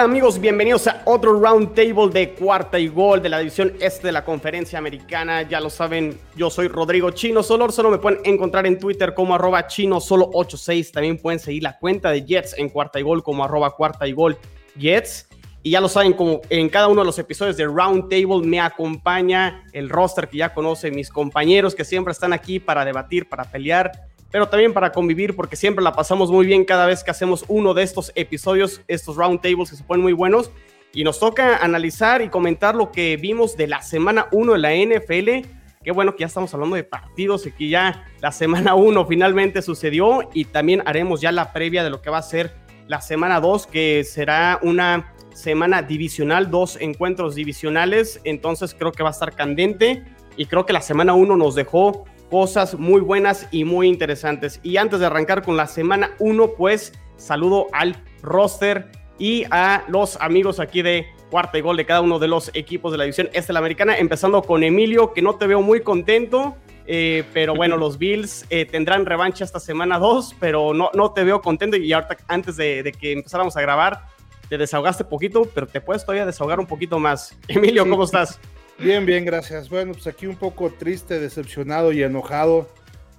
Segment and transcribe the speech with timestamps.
[0.00, 0.40] ¿Qué tal amigos?
[0.40, 4.24] Bienvenidos a otro round table de cuarta y gol de la división este de la
[4.24, 5.42] conferencia americana.
[5.42, 9.34] Ya lo saben, yo soy Rodrigo Chino Solor, solo me pueden encontrar en Twitter como
[9.34, 10.90] arroba chino solo 86.
[10.92, 14.12] También pueden seguir la cuenta de Jets en cuarta y gol como arroba cuarta y
[14.12, 14.38] gol
[14.74, 15.28] Jets.
[15.62, 18.58] Y ya lo saben, como en cada uno de los episodios de Round Table me
[18.58, 23.44] acompaña el roster que ya conocen mis compañeros que siempre están aquí para debatir, para
[23.44, 23.92] pelear
[24.30, 27.74] pero también para convivir, porque siempre la pasamos muy bien cada vez que hacemos uno
[27.74, 30.50] de estos episodios, estos roundtables que se ponen muy buenos.
[30.92, 34.74] Y nos toca analizar y comentar lo que vimos de la semana 1 de la
[34.74, 35.48] NFL.
[35.82, 39.62] Qué bueno que ya estamos hablando de partidos y que ya la semana 1 finalmente
[39.62, 40.28] sucedió.
[40.34, 42.52] Y también haremos ya la previa de lo que va a ser
[42.88, 48.20] la semana 2, que será una semana divisional, dos encuentros divisionales.
[48.24, 50.02] Entonces creo que va a estar candente.
[50.36, 54.60] Y creo que la semana 1 nos dejó cosas muy buenas y muy interesantes.
[54.62, 60.16] Y antes de arrancar con la semana 1, pues saludo al roster y a los
[60.20, 63.28] amigos aquí de cuarta y gol de cada uno de los equipos de la división
[63.32, 66.56] este de la americana, empezando con Emilio, que no te veo muy contento.
[66.86, 71.22] Eh, pero bueno, los Bills eh, tendrán revancha esta semana 2, pero no, no te
[71.22, 71.76] veo contento.
[71.76, 74.06] Y ahorita, antes de, de, que empezáramos a grabar,
[74.48, 77.38] te desahogaste poquito, pero te puedes todavía desahogar un poquito más.
[77.48, 78.40] Emilio, ¿cómo estás?
[78.82, 79.68] Bien, bien, gracias.
[79.68, 82.66] Bueno, pues aquí un poco triste, decepcionado y enojado.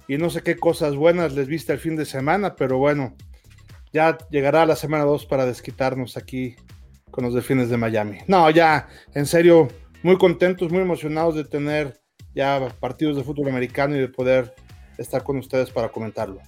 [0.08, 3.14] Y no sé qué cosas buenas les viste el fin de semana, pero bueno,
[3.92, 6.56] ya llegará la semana 2 para desquitarnos aquí
[7.12, 8.18] con los delfines de Miami.
[8.26, 9.68] No, ya, en serio,
[10.02, 12.00] muy contentos, muy emocionados de tener
[12.34, 14.52] ya partidos de fútbol americano y de poder
[14.98, 16.40] estar con ustedes para comentarlo.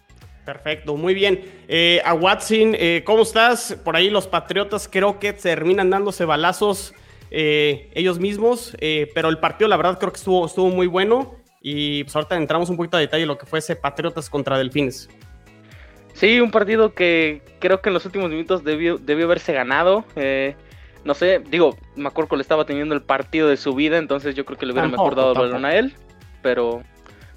[0.45, 1.41] Perfecto, muy bien.
[1.69, 3.77] Eh, a Watson, eh, ¿cómo estás?
[3.85, 6.95] Por ahí los Patriotas creo que terminan dándose balazos
[7.37, 11.35] eh, ellos mismos, eh, pero el partido la verdad creo que estuvo, estuvo muy bueno
[11.61, 15.09] y pues ahorita entramos un poquito a detalle lo que fue ese Patriotas contra Delfines.
[16.13, 20.05] Sí, un partido que creo que en los últimos minutos debió, debió haberse ganado.
[20.15, 20.55] Eh,
[21.05, 24.67] no sé, digo, McCorkle estaba teniendo el partido de su vida, entonces yo creo que
[24.67, 25.93] le hubiera mejor dado el balón a él,
[26.41, 26.85] pero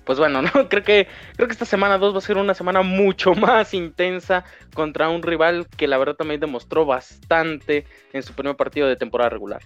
[0.03, 0.51] pues bueno, ¿no?
[0.69, 4.45] Creo que, creo que esta semana 2 va a ser una semana mucho más intensa
[4.75, 9.31] contra un rival que la verdad también demostró bastante en su primer partido de temporada
[9.31, 9.63] regular.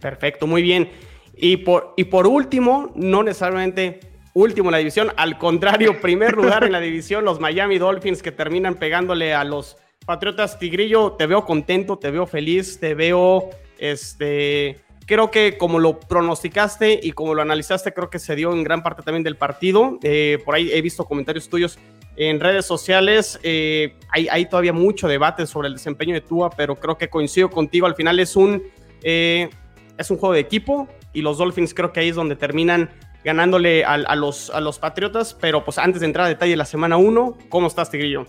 [0.00, 0.90] Perfecto, muy bien.
[1.36, 4.00] Y por, y por último, no necesariamente
[4.34, 8.32] último en la división, al contrario, primer lugar en la división, los Miami Dolphins que
[8.32, 11.12] terminan pegándole a los Patriotas Tigrillo.
[11.12, 17.12] Te veo contento, te veo feliz, te veo, este, creo que como lo pronosticaste y
[17.12, 19.98] como lo analizaste, creo que se dio en gran parte también del partido.
[20.02, 21.78] Eh, por ahí he visto comentarios tuyos
[22.16, 23.40] en redes sociales.
[23.42, 27.50] Eh, hay, hay, todavía mucho debate sobre el desempeño de Tua, pero creo que coincido
[27.50, 27.86] contigo.
[27.86, 28.62] Al final es un...
[29.02, 29.50] Eh,
[29.98, 32.90] es un juego de equipo y los Dolphins creo que ahí es donde terminan
[33.24, 35.34] ganándole a, a los, a los Patriotas.
[35.40, 38.26] Pero pues antes de entrar a detalle la semana 1, ¿cómo estás, Tigrillo?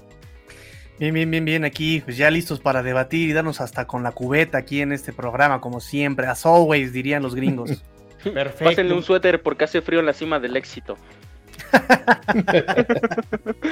[0.99, 4.11] Bien, bien, bien, bien, aquí pues ya listos para debatir y darnos hasta con la
[4.11, 7.83] cubeta aquí en este programa, como siempre, as always, dirían los gringos.
[8.23, 8.65] Perfecto.
[8.65, 10.97] Pásenle un suéter porque hace frío en la cima del éxito.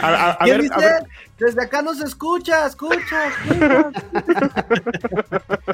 [0.02, 0.76] A, a, a, ver, dice?
[0.78, 1.04] ver,
[1.38, 3.92] Desde acá nos escucha, escucha, escucha.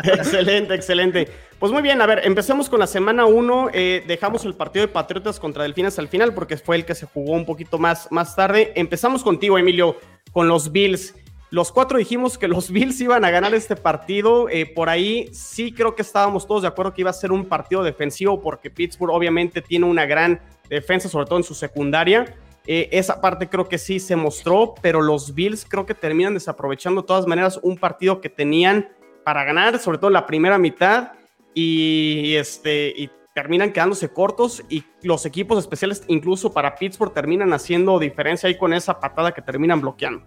[0.04, 1.28] excelente, excelente.
[1.60, 3.70] Pues muy bien, a ver, empecemos con la semana 1.
[3.74, 7.06] Eh, dejamos el partido de Patriotas contra Delfines al final porque fue el que se
[7.06, 8.74] jugó un poquito más, más tarde.
[8.76, 9.98] Empezamos contigo, Emilio,
[10.32, 11.16] con los Bills.
[11.52, 14.50] Los cuatro dijimos que los Bills iban a ganar este partido.
[14.50, 17.46] Eh, por ahí sí creo que estábamos todos de acuerdo que iba a ser un
[17.46, 20.42] partido defensivo porque Pittsburgh obviamente tiene una gran
[20.76, 22.36] defensa, sobre todo en su secundaria.
[22.68, 27.02] Eh, esa parte creo que sí se mostró, pero los Bills creo que terminan desaprovechando
[27.02, 28.90] de todas maneras un partido que tenían
[29.24, 31.14] para ganar, sobre todo la primera mitad,
[31.54, 38.00] y, este, y terminan quedándose cortos y los equipos especiales, incluso para Pittsburgh, terminan haciendo
[38.00, 40.26] diferencia ahí con esa patada que terminan bloqueando.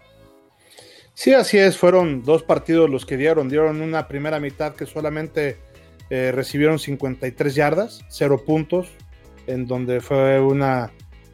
[1.15, 5.59] Sí, así es, fueron dos partidos los que dieron, dieron una primera mitad que solamente
[6.11, 8.89] eh, recibieron 53 yardas, cero puntos,
[9.47, 10.93] en donde fue una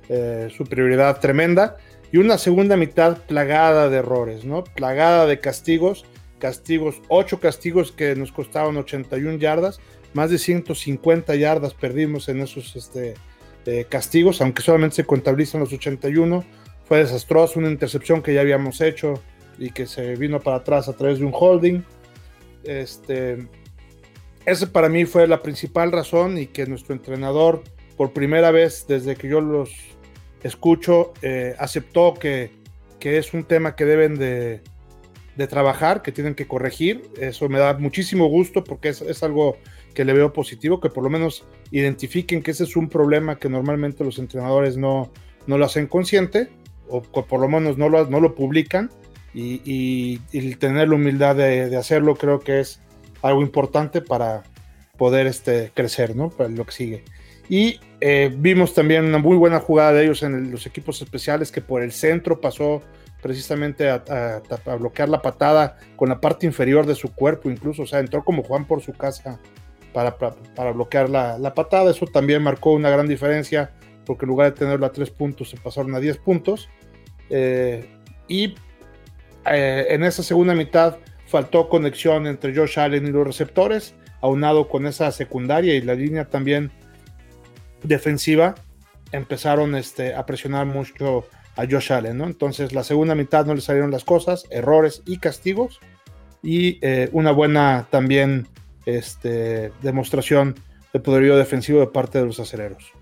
[0.08, 1.76] eh, superioridad tremenda,
[2.12, 4.64] y una segunda mitad plagada de errores, ¿no?
[4.64, 6.04] Plagada de castigos,
[6.40, 9.78] castigos, ocho castigos que nos costaron 81 yardas,
[10.12, 13.14] más de 150 yardas perdimos en esos este,
[13.66, 16.44] eh, castigos, aunque solamente se contabilizan los 81,
[16.84, 19.22] fue desastroso, una intercepción que ya habíamos hecho,
[19.60, 21.82] y que se vino para atrás a través de un holding.
[22.64, 23.46] Este,
[24.46, 27.62] ese para mí fue la principal razón y que nuestro entrenador,
[28.00, 29.74] por primera vez desde que yo los
[30.42, 32.50] escucho, eh, aceptó que,
[32.98, 34.62] que, es un tema que deben de,
[35.36, 37.02] de, trabajar, que tienen que corregir.
[37.20, 39.58] Eso me da muchísimo gusto porque es, es, algo
[39.92, 43.50] que le veo positivo, que por lo menos identifiquen que ese es un problema que
[43.50, 45.12] normalmente los entrenadores no,
[45.46, 46.48] no lo hacen consciente
[46.88, 48.88] o por lo menos no lo, no lo publican
[49.34, 49.60] y,
[50.32, 52.80] y, tener la humildad de, de, hacerlo creo que es
[53.20, 54.44] algo importante para
[54.96, 56.30] poder este, crecer, ¿no?
[56.30, 57.04] Para lo que sigue.
[57.50, 61.60] Y eh, vimos también una muy buena jugada de ellos en los equipos especiales que
[61.60, 62.80] por el centro pasó
[63.20, 64.40] precisamente a,
[64.78, 68.44] bloquear la patada con la parte inferior de su cuerpo, incluso, o sea, entró como
[68.44, 69.40] Juan por su casa
[69.92, 71.90] para, para, bloquear la, la, patada.
[71.90, 73.72] Eso también marcó una gran diferencia,
[74.06, 76.70] porque en lugar de tenerlo a tres puntos, se pasaron a 10 puntos.
[77.30, 77.84] Eh,
[78.28, 78.54] y
[79.50, 84.86] eh, en esa segunda mitad faltó conexión entre Josh Allen y los receptores, aunado con
[84.86, 86.70] esa secundaria y la línea también
[87.82, 88.54] defensiva,
[89.12, 92.26] empezaron este, a presionar mucho a Josh Allen, ¿no?
[92.26, 95.80] Entonces la segunda mitad no le salieron las cosas, errores y castigos,
[96.42, 98.46] y eh, una buena también
[98.86, 100.56] este, demostración
[100.92, 102.92] de poderío defensivo de parte de los aceleros.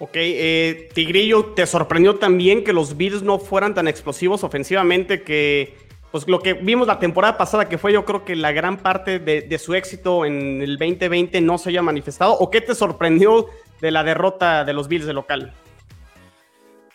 [0.00, 5.74] Ok, eh, Tigrillo, ¿te sorprendió también que los Bills no fueran tan explosivos ofensivamente que
[6.10, 9.18] pues lo que vimos la temporada pasada, que fue yo creo que la gran parte
[9.18, 12.34] de, de, su éxito en el 2020 no se haya manifestado?
[12.38, 13.48] ¿O qué te sorprendió
[13.84, 15.52] de la derrota de los Bills de local?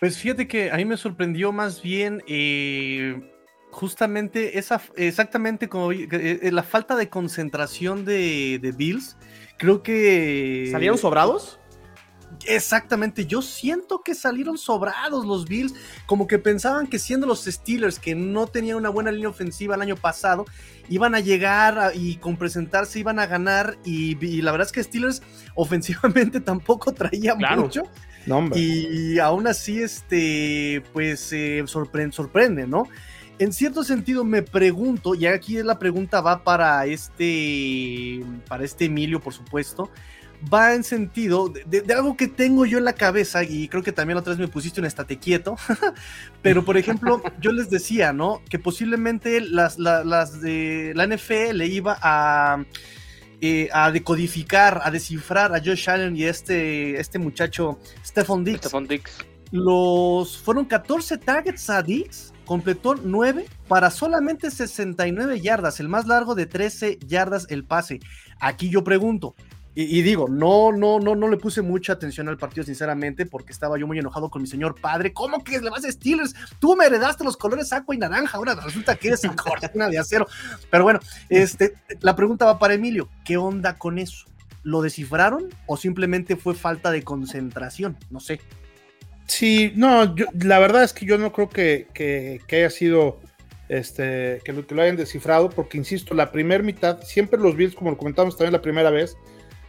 [0.00, 3.32] Pues fíjate que a mí me sorprendió más bien eh,
[3.70, 9.16] justamente esa, exactamente como eh, eh, la falta de concentración de, Bills.
[9.56, 10.68] Creo que...
[10.72, 11.59] ¿Salieron sobrados?
[12.46, 15.74] Exactamente, yo siento que salieron sobrados los Bills,
[16.06, 19.82] como que pensaban que siendo los Steelers, que no tenían una buena línea ofensiva el
[19.82, 20.46] año pasado,
[20.88, 25.22] iban a llegar y con presentarse iban a ganar, y, la verdad es que Steelers
[25.54, 27.82] ofensivamente tampoco traía mucho.
[28.54, 32.88] y aún así, este, pues eh, sorprende, sorprende, ¿no?
[33.40, 39.18] En cierto sentido me pregunto, y aquí la pregunta va para este, para este Emilio,
[39.18, 39.90] por supuesto,
[40.52, 44.18] va en sentido de, algo que tengo yo en la cabeza, y creo que también
[44.18, 45.56] otra vez me pusiste un estate quieto,
[46.42, 48.42] pero por ejemplo, yo les decía, ¿no?
[48.48, 52.64] Que posiblemente las, las de la NFL iba a
[53.42, 58.58] eh, a decodificar, a descifrar a Josh Allen y este, este muchacho Stephon Dix.
[58.58, 59.12] Stephon Dix.
[59.50, 66.34] Los, fueron 14 targets a Dix, completó 9 para solamente 69 yardas, el más largo
[66.34, 68.00] de 13 yardas el pase.
[68.40, 69.34] Aquí yo pregunto,
[69.82, 73.78] y, digo, no, no, no, no le puse mucha atención al partido, sinceramente, porque estaba
[73.78, 75.12] yo muy enojado con mi señor padre.
[75.12, 76.34] ¿Cómo que le vas a Steelers?
[76.58, 80.26] Tú me heredaste los colores aqua y naranja, ahora resulta que eres cortina de acero.
[80.70, 84.26] Pero bueno, este, la pregunta va para Emilio: ¿qué onda con eso?
[84.62, 87.96] ¿Lo descifraron o simplemente fue falta de concentración?
[88.10, 88.40] No sé.
[89.26, 93.20] Sí, no, la verdad es que yo no creo que, que, haya sido
[93.68, 97.76] este, que lo, que lo hayan descifrado, porque insisto, la primera mitad, siempre los Bills,
[97.76, 99.16] como lo comentamos también la primera vez,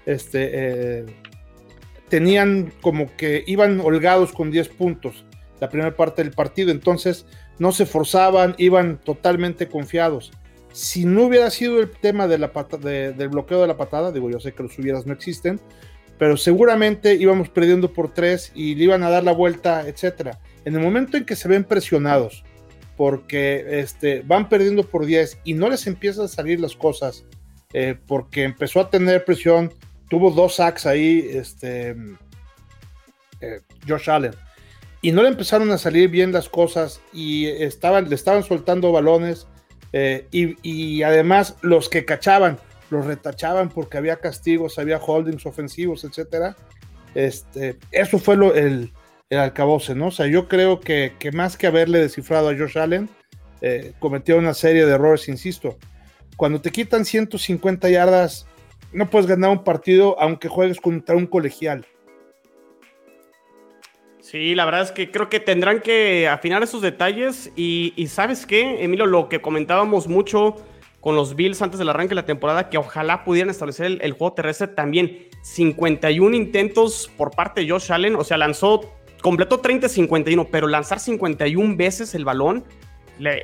[0.06, 1.06] este, eh,
[2.10, 5.26] tenían como que iban holgados con 10 puntos
[5.62, 7.26] la primera parte del partido, entonces
[7.60, 10.32] no se forzaban, iban totalmente confiados.
[10.74, 12.52] Si no hubiera sido el tema de la
[12.82, 15.62] del bloqueo de la patada, digo, yo sé que los hubieras no existen,
[16.18, 20.40] pero seguramente íbamos perdiendo por 3 y le iban a dar la vuelta, etcétera.
[20.66, 22.44] En el momento en que se ven presionados,
[22.98, 27.24] porque este, van perdiendo por 10 y no les empiezan a salir las cosas,
[27.74, 29.72] eh, porque empezó a tener presión
[30.12, 31.96] tuvo dos sacks ahí, este,
[33.40, 34.36] eh, Josh Allen.
[35.02, 39.48] Y no le empezaron a salir bien las cosas y estaban, le estaban soltando balones
[39.94, 46.58] eh, y, además los que cachaban los retachaban porque había castigos, había holdings ofensivos, etcétera.
[47.16, 48.92] Este, eso fue lo, el,
[49.30, 50.08] el alcaboce, ¿no?
[50.08, 53.10] O sea, yo creo que, que más que haberle descifrado a Josh Allen,
[53.62, 55.78] eh, cometió una serie de errores, insisto.
[56.36, 58.46] Cuando te quitan 150 yardas
[58.94, 61.86] no puedes ganar un partido aunque juegues contra un colegial.
[64.32, 68.84] Sí, la verdad es que creo que tendrán que afinar esos detalles y, sabes qué,
[68.84, 70.56] Emilio, lo que comentábamos mucho
[71.02, 74.34] con los Bills antes del arranque de la temporada, que ojalá pudieran establecer el, juego
[74.34, 75.28] terrestre también.
[75.42, 81.76] 51 intentos por parte de Josh Allen, o sea, lanzó, completó 30-51, pero lanzar 51
[81.76, 82.64] veces el balón,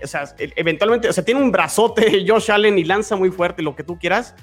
[0.03, 3.75] o sea, eventualmente, o sea, tiene un brazote Josh Allen y lanza muy fuerte, lo
[3.75, 4.35] que tú quieras,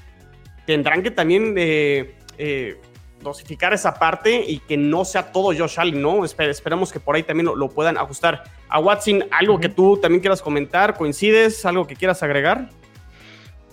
[0.67, 2.77] tendrán que también eh, eh,
[3.21, 6.25] dosificar esa parte y que no sea todo Josh Allen, ¿no?
[6.25, 8.45] esperemos que por ahí también lo, puedan ajustar.
[8.69, 11.65] A Watson, algo que tú también quieras comentar, ¿coincides?
[11.65, 12.69] ¿Algo que quieras agregar?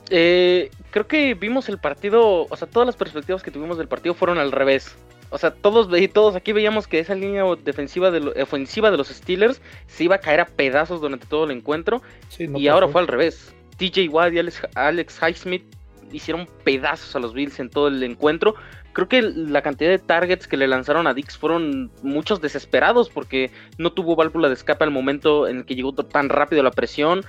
[0.10, 4.14] Eh, creo que vimos el partido, o sea, todas las perspectivas que tuvimos del partido
[4.14, 4.96] fueron al revés.
[5.30, 9.62] O sea, todos, todos aquí veíamos que esa línea defensiva de ofensiva de los Steelers
[9.88, 12.02] se iba a caer a pedazos durante todo el encuentro.
[12.38, 13.54] y ahora fue al revés.
[13.78, 15.64] TJ Watt y Alex, Alex Highsmith
[16.12, 18.56] hicieron pedazos a los Bills en todo el encuentro.
[18.94, 23.52] Creo que la cantidad de targets que le lanzaron a Dix fueron muchos desesperados porque
[23.78, 27.24] no tuvo válvula de escape al momento en el que llegó tan rápido la presión.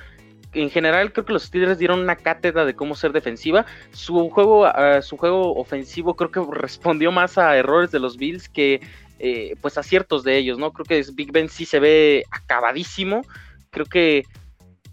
[0.55, 3.65] en general creo que los Steelers dieron una cátedra de cómo ser defensiva.
[3.93, 8.49] Su juego, ah, su juego ofensivo creo que respondió más a errores de los Bills
[8.49, 8.81] que
[9.25, 10.73] eh, pues aciertos de ellos, ¿no?
[10.73, 13.23] Creo que Big Ben sí se ve acabadísimo.
[13.71, 14.25] Creo que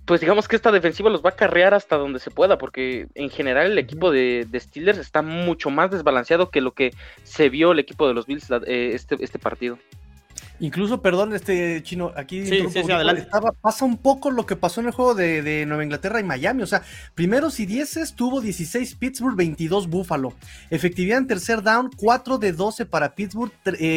[0.10, 3.30] pues digamos que esta defensiva los va a carrear hasta donde se pueda, porque en
[3.30, 7.78] general el equipo de, Steelers está mucho más desbalanceado que lo que se vio el
[7.78, 9.78] equipo de los Bills eh, este, este partido.
[10.60, 12.64] Incluso, perdón, este chino, aquí sí,
[13.62, 16.64] pasa un poco lo que pasó en el juego de, Nueva Inglaterra y Miami.
[16.64, 16.84] O sea,
[17.16, 20.34] primeros y dieces tuvo 16 Pittsburgh, 22 Buffalo.
[20.70, 23.52] Efectividad en tercer down, 4 de 12 para Pittsburgh,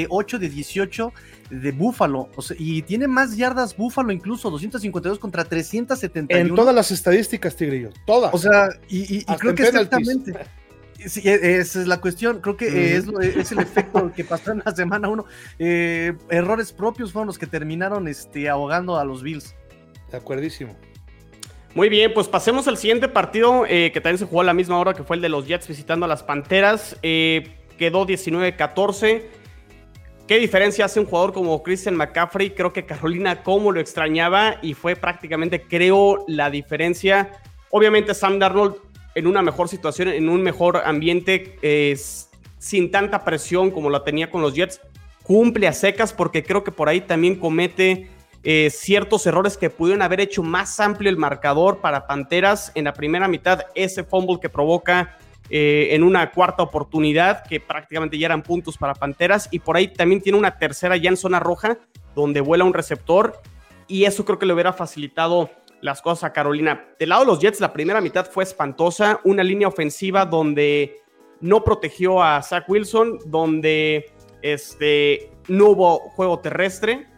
[0.09, 1.13] 8 eh, de 18
[1.51, 2.29] de Buffalo.
[2.37, 6.41] O sea, y tiene más yardas Buffalo, incluso 252 contra 371.
[6.41, 8.33] En todas las estadísticas, Tigrillo, todas.
[8.33, 10.33] O sea, y, creo que exactamente.
[11.07, 12.41] Sí, e, esa es la cuestión.
[12.41, 15.25] Creo que es, es, el efecto que pasó en la semana uno.
[15.59, 19.55] Eh, errores propios fueron los que terminaron este, ahogando a los Bills.
[20.11, 20.77] De acuerdísimo.
[21.75, 24.79] Muy bien, pues pasemos al siguiente partido eh, que también se jugó a la misma
[24.79, 26.97] hora que fue el de los Jets visitando a las Panteras.
[27.03, 29.23] Eh, quedó 19-14.
[30.29, 32.51] ¿Qué diferencia hace un jugador como Christian McCaffrey?
[32.51, 37.31] Creo que Carolina como lo extrañaba y fue prácticamente, creo, la diferencia.
[37.71, 38.77] Obviamente Sam Darnold
[39.15, 41.57] en una mejor situación, en un mejor ambiente,
[42.59, 44.81] sin tanta presión como la tenía con los Jets.
[45.23, 48.09] Cumple a secas porque creo que por ahí también comete
[48.45, 52.93] eh, ciertos errores que pudieron haber hecho más amplio el marcador para Panteras en la
[52.93, 53.67] primera mitad.
[53.75, 55.17] Ese fumble que provoca
[55.49, 59.49] eh, en una cuarta oportunidad, que prácticamente ya eran puntos para Panteras.
[59.53, 61.79] Y por ahí también tiene una tercera ya en zona roja,
[62.17, 63.41] donde vuela un receptor.
[63.87, 65.51] Y eso creo que le hubiera facilitado
[65.83, 66.87] las cosas a Carolina.
[66.99, 71.03] Del lado de los Jets, la primera mitad fue espantosa, una línea ofensiva donde
[71.41, 74.11] no protegió a Zach Wilson, donde
[74.41, 77.09] este, no hubo juego terrestre,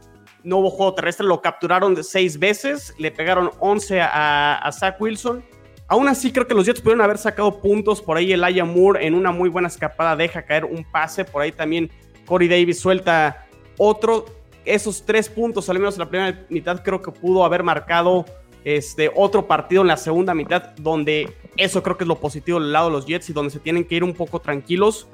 [0.42, 5.44] no hubo juego terrestre, lo capturaron seis veces, le pegaron 11 a, a Zach Wilson.
[5.86, 8.00] Aún así, creo que los Jets pudieron haber sacado puntos.
[8.00, 11.24] Por ahí Elijah Moore en una muy buena escapada deja caer un pase.
[11.24, 11.90] Por ahí también
[12.24, 14.24] Corey Davis suelta otro.
[14.64, 18.24] Esos tres puntos, al menos en la primera mitad, creo que pudo haber marcado
[18.64, 22.72] este, otro partido en la segunda mitad donde eso creo que es lo positivo del
[22.72, 25.06] lado de los Jets y donde se tienen que ir un poco tranquilos.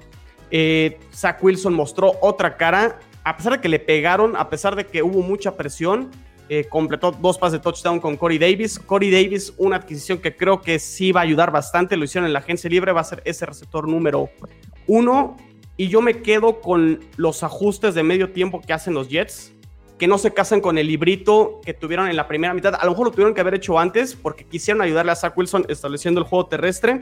[0.51, 4.87] Eh, Zach Wilson mostró otra cara, a pesar de que le pegaron, a pesar de
[4.87, 6.11] que hubo mucha presión,
[6.49, 8.79] eh, completó dos pases de touchdown con Corey Davis.
[8.79, 12.33] Corey Davis, una adquisición que creo que sí va a ayudar bastante, lo hicieron en
[12.33, 14.31] la agencia libre, va a ser ese receptor número
[14.87, 15.37] uno.
[15.77, 19.55] Y yo me quedo con los ajustes de medio tiempo que hacen los Jets
[20.01, 22.75] que no se casan con el librito que tuvieron en la primera mitad.
[22.75, 25.67] A lo mejor lo tuvieron que haber hecho antes porque quisieron ayudarle a Zach Wilson
[25.69, 27.01] estableciendo el juego terrestre.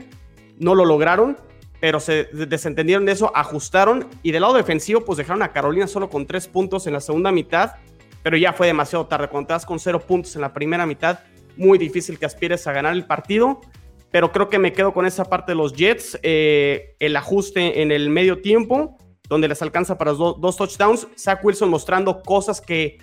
[0.57, 1.37] No lo lograron,
[1.79, 6.09] pero se desentendieron de eso, ajustaron y del lado defensivo pues dejaron a Carolina solo
[6.09, 7.75] con tres puntos en la segunda mitad,
[8.21, 9.29] pero ya fue demasiado tarde.
[9.29, 11.19] Cuando estás con cero puntos en la primera mitad,
[11.55, 13.61] muy difícil que aspires a ganar el partido.
[14.11, 17.93] Pero creo que me quedo con esa parte de los Jets, eh, el ajuste en
[17.93, 18.97] el medio tiempo
[19.29, 21.07] donde les alcanza para dos touchdowns.
[21.17, 22.97] Zach Wilson mostrando cosas que,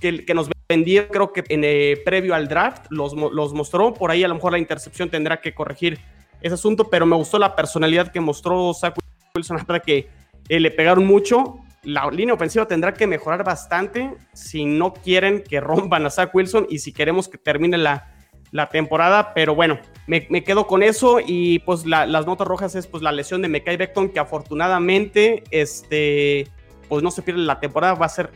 [0.00, 3.92] que, nos vendieron, creo que en eh, previo al draft, los, los mostró.
[3.92, 5.98] Por ahí a lo mejor la intercepción tendrá que corregir
[6.40, 8.94] ese asunto, pero me gustó la personalidad que mostró Zach
[9.34, 10.08] Wilson hasta que
[10.48, 11.56] eh, le pegaron mucho.
[11.82, 16.66] La línea ofensiva tendrá que mejorar bastante si no quieren que rompan a Zach Wilson
[16.70, 18.19] y si queremos que termine la,
[18.52, 23.02] la temporada, pero bueno, me, quedo con eso y pues las notas rojas es pues
[23.02, 26.48] la lesión de Mekai Beckton que afortunadamente este
[26.88, 28.30] pues no se pierde la temporada, va a ser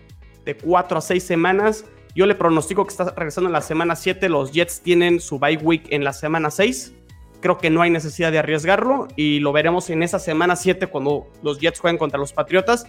[0.45, 1.85] de cuatro a seis semanas.
[2.15, 5.57] Yo le pronostico que está regresando en la semana 7, los Jets tienen su bye
[5.57, 6.95] week en la semana 6.
[7.41, 11.27] Creo que no hay necesidad de arriesgarlo y lo veremos en esa semana 7 cuando
[11.43, 12.87] los Jets jueguen contra los Patriotas,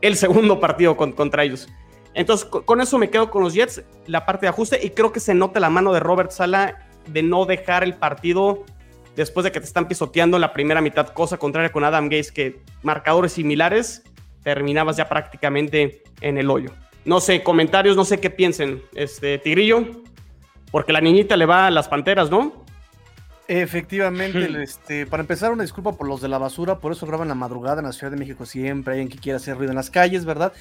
[0.00, 1.68] el segundo partido contra ellos.
[2.14, 5.20] Entonces, con eso me quedo con los Jets, la parte de ajuste, y creo que
[5.20, 8.64] se nota la mano de Robert Sala de no dejar el partido
[9.16, 12.32] después de que te están pisoteando en la primera mitad, cosa contraria con Adam Gates,
[12.32, 14.02] que marcadores similares,
[14.42, 16.70] terminabas ya prácticamente en el hoyo.
[17.04, 19.84] No sé, comentarios, no sé qué piensen, este Tigrillo,
[20.70, 22.62] porque la niñita le va a las panteras, ¿no?
[23.48, 27.34] Efectivamente, este, para empezar, una disculpa por los de la basura, por eso graban la
[27.34, 29.90] madrugada en la Ciudad de México siempre, hay alguien que quiera hacer ruido en las
[29.90, 30.52] calles, ¿verdad?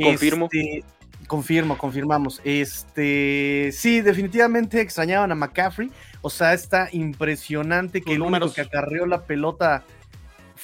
[0.00, 0.48] Confirmo.
[0.50, 0.84] Este,
[1.26, 2.40] Confirmo, confirmamos.
[2.44, 5.90] Este, sí, definitivamente extrañaban a McCaffrey.
[6.22, 9.84] O sea, está impresionante que el número que acarreó la pelota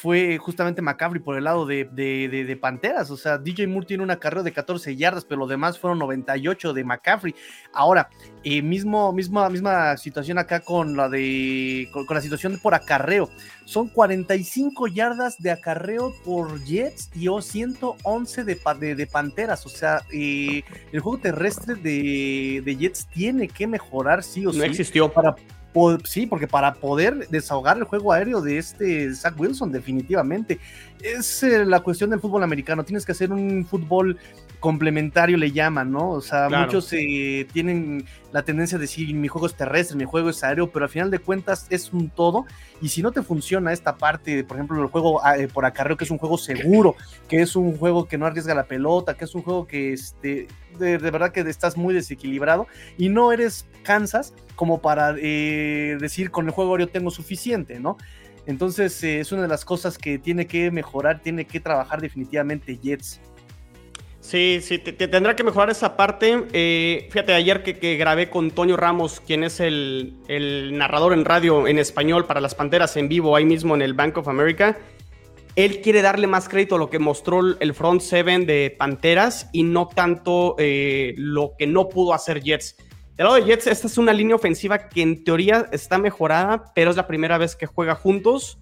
[0.05, 3.11] fue justamente McCaffrey por el lado de, de, Panteras.
[3.11, 6.75] O sea, DJ Moore tiene una carrera de 14 yardas, pero lo demás fueron 98
[6.75, 7.35] de McCaffrey.
[7.73, 8.11] Ahora,
[8.43, 13.31] eh, mismo, misma, misma situación acá con la de con, la situación por acarreo.
[13.65, 19.65] Son 45 yardas de acarreo por Jets y 111 de, de, Panteras.
[19.65, 24.59] O sea, eh, el juego terrestre de, de, Jets tiene que mejorar sí o sí.
[24.59, 25.11] No existió.
[25.11, 25.35] Para,
[26.05, 30.61] sí, porque para poder desahogar el juego aéreo de este Zach Wilson, definitivamente,
[31.03, 32.85] es eh, la cuestión del fútbol americano.
[32.85, 34.19] Tienes que hacer un fútbol
[34.65, 36.09] complementario, le llaman, ¿no?
[36.09, 40.31] O sea, muchos eh, tienen la tendencia de decir, mi juego es terrestre, mi juego
[40.31, 42.47] es aéreo, pero al final de cuentas es un todo.
[42.81, 45.99] Y si no te funciona esta parte, por ejemplo, el juego ah, eh, por acarreo,
[45.99, 46.97] que es un juego seguro,
[47.29, 50.49] que es un juego que no arriesga la pelota, que es un juego que este,
[50.79, 52.67] de, verdad que estás muy desequilibrado
[52.97, 57.99] y no eres Kansas como para eh, decir con el juego aéreo tengo suficiente, ¿no?
[58.47, 63.21] Entonces es una de las cosas que tiene que mejorar, tiene que trabajar definitivamente Jets.
[64.25, 66.47] Sí, sí, te, tendrá que mejorar esa parte.
[66.55, 70.15] Eh, fíjate, ayer que, grabé con Toño Ramos, quien es el,
[70.73, 74.17] narrador en radio en español para las Panteras en vivo, ahí mismo en el Bank
[74.17, 74.79] of America,
[75.57, 79.63] él quiere darle más crédito a lo que mostró el front seven de Panteras y
[79.63, 82.77] no tanto eh, lo que no pudo hacer Jets.
[83.17, 86.91] Del lado de Jets, esta es una línea ofensiva que en teoría está mejorada, pero
[86.91, 88.59] es la primera vez que juega juntos.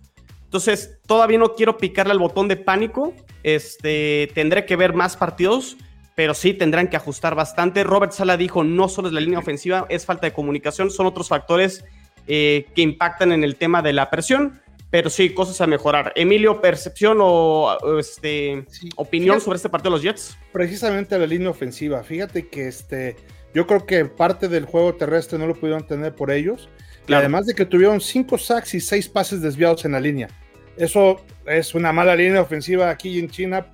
[0.53, 3.15] Entonces, todavía no quiero picarle al botón de pánico.
[3.43, 5.79] Este, tendré que ver más partidos,
[6.15, 7.85] pero sí tendrán que ajustar bastante.
[7.85, 11.31] Robert Sala dijo, no solo es la línea ofensiva, es falta de comunicación, son otros
[11.31, 11.87] factores
[12.27, 16.13] eh, que impactan en el tema de la presión, pero sí, cosas a mejorar.
[16.17, 18.67] Emilio, percepción o, este,
[18.97, 20.37] opinión sobre este partido de los Jets.
[20.53, 22.03] Precisamente la línea ofensiva.
[22.03, 23.17] Fíjate que este,
[23.55, 26.69] yo creo que parte del juego terrestre no lo pudieron tener por ellos.
[27.09, 30.29] Además de que tuvieron cinco sacks y seis pases desviados en la línea.
[30.77, 33.67] Eso es una mala línea ofensiva aquí en China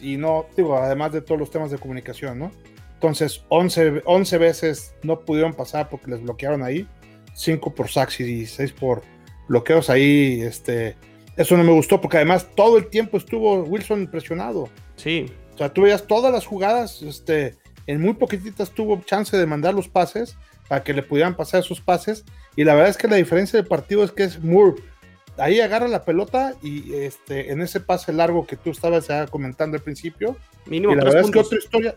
[0.00, 2.50] y no, digo, además de todos los temas de comunicación, ¿no?
[2.94, 6.86] Entonces, 11, 11 veces no pudieron pasar porque les bloquearon ahí,
[7.34, 9.02] 5 por sacks y 6 por
[9.48, 10.96] bloqueos ahí, este,
[11.36, 14.68] eso no me gustó porque además todo el tiempo estuvo Wilson presionado.
[14.96, 15.26] Sí.
[15.54, 19.74] O sea, tú veías todas las jugadas, este, en muy poquititas tuvo chance de mandar
[19.74, 20.36] los pases
[20.68, 22.24] para que le pudieran pasar esos pases
[22.60, 24.82] y la verdad es que la diferencia del partido es que es Moore
[25.38, 29.82] ahí agarra la pelota y este, en ese pase largo que tú estabas comentando al
[29.82, 30.36] principio.
[30.66, 31.94] Mínimo y la verdad es que otra historia,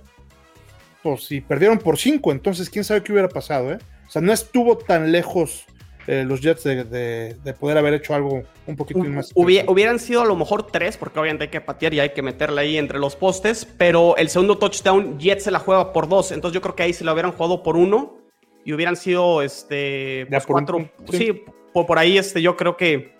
[1.01, 3.79] pues si perdieron por cinco, entonces quién sabe qué hubiera pasado, ¿eh?
[4.07, 5.65] O sea, no estuvo tan lejos
[6.07, 9.31] eh, los Jets de, poder haber hecho algo un poquito más.
[9.35, 12.61] hubieran sido a lo mejor tres, porque obviamente hay que patear y hay que meterla
[12.61, 16.55] ahí entre los postes, pero el segundo touchdown, Jets se la juega por dos, entonces
[16.55, 18.22] yo creo que ahí se lo hubieran jugado por uno
[18.65, 20.89] y hubieran sido este pues, cuatro.
[21.11, 23.15] sí, por, ahí este, yo creo que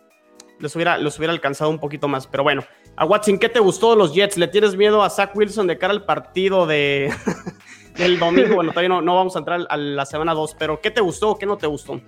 [0.60, 2.28] los hubiera, los hubiera alcanzado un poquito más.
[2.28, 2.64] Pero bueno,
[2.96, 4.38] a Watson, ¿qué te gustó de los Jets?
[4.38, 7.12] ¿Le tienes miedo a Zach Wilson de cara al partido de,
[7.98, 8.56] del domingo?
[8.56, 11.32] Bueno, todavía no, no vamos a entrar a la semana 2, pero ¿qué te gustó
[11.32, 12.00] o qué no te gustó?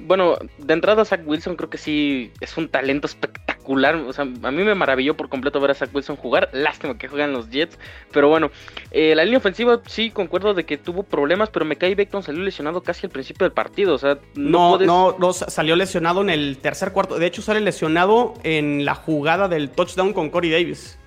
[0.00, 3.57] bueno, de entrada Zach Wilson creo que sí es un talento espectacular.
[3.68, 6.48] O sea, a mí me maravilló por completo ver a Zach Wilson jugar.
[6.52, 7.78] Lástima que juegan los Jets.
[8.12, 8.50] Pero bueno,
[8.90, 12.42] eh, la línea ofensiva sí concuerdo de que tuvo problemas, pero me cae Beckton salió
[12.42, 13.94] lesionado casi al principio del partido.
[13.94, 17.18] O sea, no, no, no, salió lesionado en el tercer cuarto.
[17.18, 20.98] De hecho, sale lesionado en la jugada del touchdown con Corey Davis.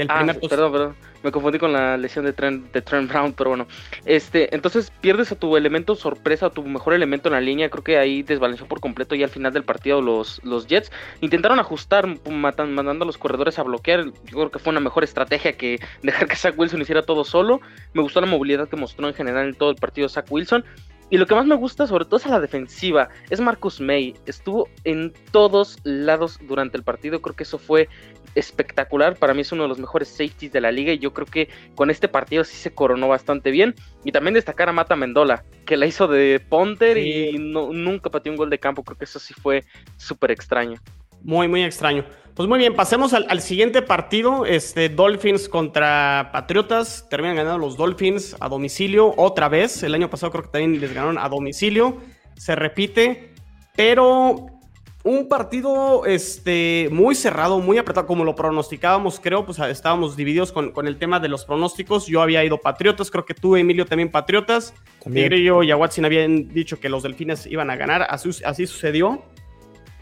[0.00, 3.34] Del ah, primer perdón, perdón me confundí con la lesión de Trent, de Trent Brown,
[3.34, 3.66] pero bueno.
[4.06, 7.68] Este, entonces pierdes a tu elemento sorpresa, a tu mejor elemento en la línea.
[7.68, 10.90] Creo que ahí desbalanceó por completo y al final del partido los, los Jets.
[11.20, 14.06] Intentaron ajustar, mandando a los corredores a bloquear.
[14.06, 17.60] Yo creo que fue una mejor estrategia que dejar que Zach Wilson hiciera todo solo.
[17.92, 20.64] Me gustó la movilidad que mostró en general en todo el partido Zach Wilson.
[21.12, 23.08] Y lo que más me gusta, sobre todo, es a la defensiva.
[23.30, 24.14] Es Marcus May.
[24.26, 27.20] Estuvo en todos lados durante el partido.
[27.20, 27.88] Creo que eso fue
[28.34, 29.16] espectacular.
[29.16, 30.92] Para mí es uno de los mejores safeties de la liga.
[30.92, 33.74] Y yo creo que con este partido sí se coronó bastante bien.
[34.04, 38.38] Y también destacar a Mata Mendola, que la hizo de Ponter y nunca pateó un
[38.38, 38.82] gol de campo.
[38.82, 39.64] Creo que eso sí fue
[39.96, 40.80] súper extraño.
[41.22, 42.04] Muy, muy extraño.
[42.34, 44.46] Pues muy bien, pasemos al, siguiente partido.
[44.46, 47.06] Este, Dolphins contra Patriotas.
[47.10, 49.82] Terminan ganando los Dolphins a domicilio otra vez.
[49.82, 51.98] El año pasado creo que también les ganaron a domicilio.
[52.36, 53.34] Se repite.
[53.76, 54.59] Pero
[55.02, 60.72] un partido este, muy cerrado, muy apretado, como lo pronosticábamos, creo, pues estábamos divididos con,
[60.72, 62.06] con, el tema de los pronósticos.
[62.06, 64.74] Yo había ido Patriotas, creo que tú, Emilio, también Patriotas.
[65.02, 65.32] También.
[65.42, 69.22] yo y Watson habían dicho que los Delfines iban a ganar, así, así sucedió.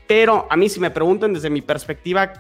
[0.09, 2.33] Pero a mí, si me preguntan desde mi perspectiva,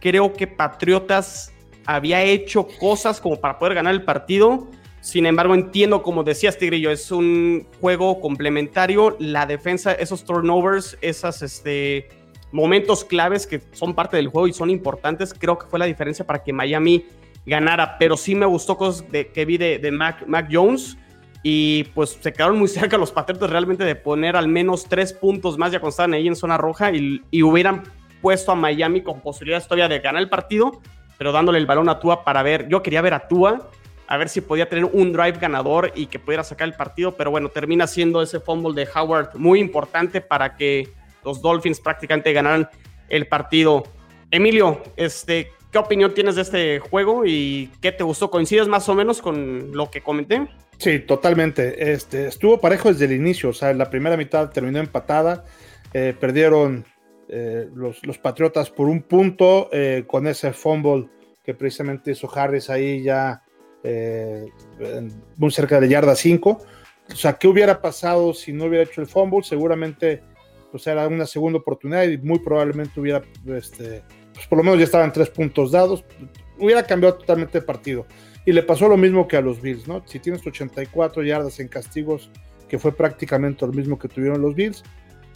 [0.00, 1.52] creo que Patriotas
[1.84, 4.68] había hecho cosas como para poder ganar el partido.
[5.00, 9.16] Sin embargo, entiendo, como decías, Tigrillo, es un juego complementario.
[9.20, 12.08] La defensa, esos turnovers, esas, este,
[12.52, 16.26] momentos claves que son parte del juego y son importantes, creo que fue la diferencia
[16.26, 17.06] para que Miami
[17.46, 17.96] ganara.
[17.98, 20.96] Pero sí me gustó cosas de, que vi de, Mac, Mac, Jones.
[21.44, 25.56] Y pues se quedaron muy cerca los Patriotas realmente de poner al menos tres puntos
[25.56, 27.84] más ya cuando estaban ahí en zona roja y, y hubieran
[28.20, 30.80] puesto a Miami con posibilidades todavía de ganar el partido,
[31.16, 32.68] pero dándole el balón a Tua para ver.
[32.68, 33.70] Yo quería ver a Tua
[34.08, 37.30] a ver si podía tener un drive ganador y que pudiera sacar el partido, pero
[37.30, 40.88] bueno, termina siendo ese fumble de Howard muy importante para que
[41.24, 42.68] los Dolphins prácticamente ganaran
[43.10, 43.84] el partido.
[44.30, 48.30] Emilio, este, ¿qué opinión tienes de este juego y qué te gustó?
[48.30, 50.48] ¿Coincides más o menos con lo que comenté?
[50.78, 51.92] Sí, totalmente.
[51.92, 55.44] Este, estuvo parejo desde el inicio, o sea, la primera mitad terminó empatada,
[55.92, 56.86] eh, perdieron
[57.28, 61.08] eh, los, los, Patriotas por un punto eh, con ese fumble
[61.44, 63.42] que precisamente hizo Harris ahí ya
[63.84, 64.46] eh,
[65.36, 66.58] muy cerca de yarda 5.
[67.10, 69.42] O sea, ¿qué hubiera pasado si no hubiera hecho el fumble?
[69.42, 70.22] Seguramente
[70.70, 74.02] pues era una segunda oportunidad y muy probablemente hubiera, este,
[74.34, 76.04] pues por lo menos ya estaban tres puntos dados,
[76.58, 78.06] hubiera cambiado totalmente el partido.
[78.44, 80.02] Y le pasó lo mismo que a los Bills, ¿no?
[80.06, 82.30] Si tienes 84 yardas en castigos,
[82.68, 84.82] que fue prácticamente lo mismo que tuvieron los Bills,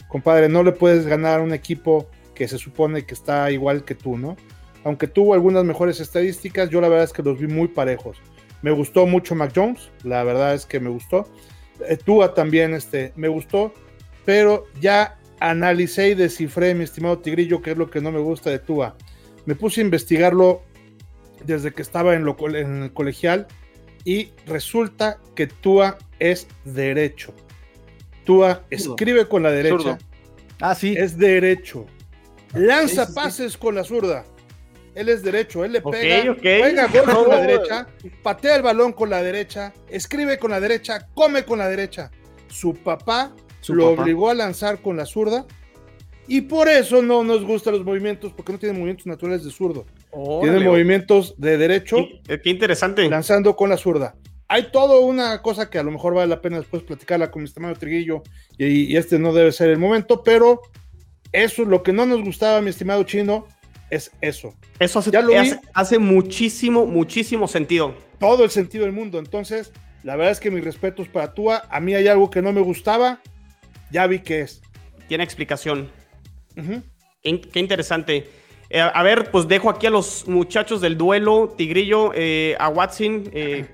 [0.07, 3.95] compadre, no le puedes ganar a un equipo que se supone que está igual que
[3.95, 4.35] tú, ¿no?
[4.83, 8.21] Aunque tuvo algunas mejores estadísticas, yo la verdad es que los vi muy parejos.
[8.63, 11.27] Me gustó mucho Mac Jones, la verdad es que me gustó.
[11.87, 13.73] Eh, Tua también este, me gustó,
[14.25, 18.49] pero ya analicé y descifré, mi estimado Tigrillo, qué es lo que no me gusta
[18.49, 18.95] de Tua.
[19.45, 20.63] Me puse a investigarlo
[21.45, 23.47] desde que estaba en, lo, en el colegial
[24.05, 27.33] y resulta que Tua es derecho.
[28.23, 29.97] Tua escribe con la derecha.
[30.61, 30.95] Ah, sí.
[30.97, 31.85] Es derecho.
[32.53, 34.25] Lanza pases con la zurda.
[34.95, 37.87] Él es derecho, él le pega, pega gol con la derecha,
[38.21, 42.11] patea el balón con la derecha, escribe con la derecha, come con la derecha.
[42.47, 43.33] Su papá
[43.69, 45.45] lo obligó a lanzar con la zurda
[46.27, 49.85] y por eso no nos gustan los movimientos, porque no tiene movimientos naturales de zurdo.
[50.41, 51.97] tiene movimientos de derecho.
[52.25, 53.09] Qué, interesante.
[53.09, 54.15] Lanzando con la zurda.
[54.47, 57.47] Hay toda una cosa que a lo mejor vale la pena después platicarla con mi
[57.47, 58.21] estimado Triguillo
[58.57, 60.61] y, y este no debe ser el momento, pero
[61.31, 63.47] eso es lo que no nos gustaba, mi estimado chino,
[63.93, 64.53] es eso.
[64.79, 67.95] Eso hace, hace, muchísimo, muchísimo sentido.
[68.19, 69.19] Todo el sentido del mundo.
[69.19, 69.71] Entonces,
[70.03, 71.63] la verdad es que mis respetos para Tua.
[71.69, 73.19] A mí hay algo que no me gustaba.
[73.91, 74.61] Ya vi que es.
[75.07, 75.91] Tiene explicación.
[77.21, 78.29] qué, interesante.
[78.69, 83.29] Eh, a ver, pues dejo aquí a los muchachos del duelo, Tigrillo, eh, a Watson.
[83.31, 83.67] Eh,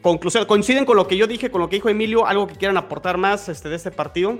[0.00, 2.26] conclusión, ¿coinciden con lo que yo dije, con lo que dijo Emilio?
[2.26, 4.38] ¿Algo que quieran aportar más este, de este partido?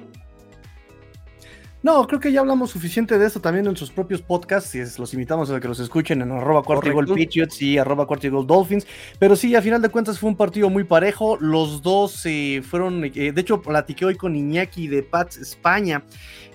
[1.83, 4.73] No, creo que ya hablamos suficiente de esto también en sus propios podcasts.
[4.77, 8.07] Y los invitamos a que los escuchen en arroba Patriots y arroba
[8.47, 8.87] Dolphins.
[9.19, 11.37] Pero sí, a final de cuentas fue un partido muy parejo.
[11.41, 16.05] Los dos eh, fueron, eh, de hecho, platiqué hoy con Iñaki de Pats España.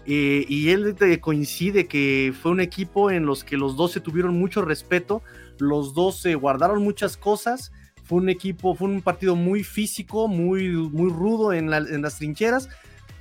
[0.06, 4.40] Eh, y él coincide que fue un equipo en los que los dos se tuvieron
[4.40, 5.22] mucho respeto.
[5.60, 7.74] Los dos se guardaron muchas cosas.
[8.06, 12.70] Fue un equipo, fue un partido muy físico, muy, muy rudo en, en las trincheras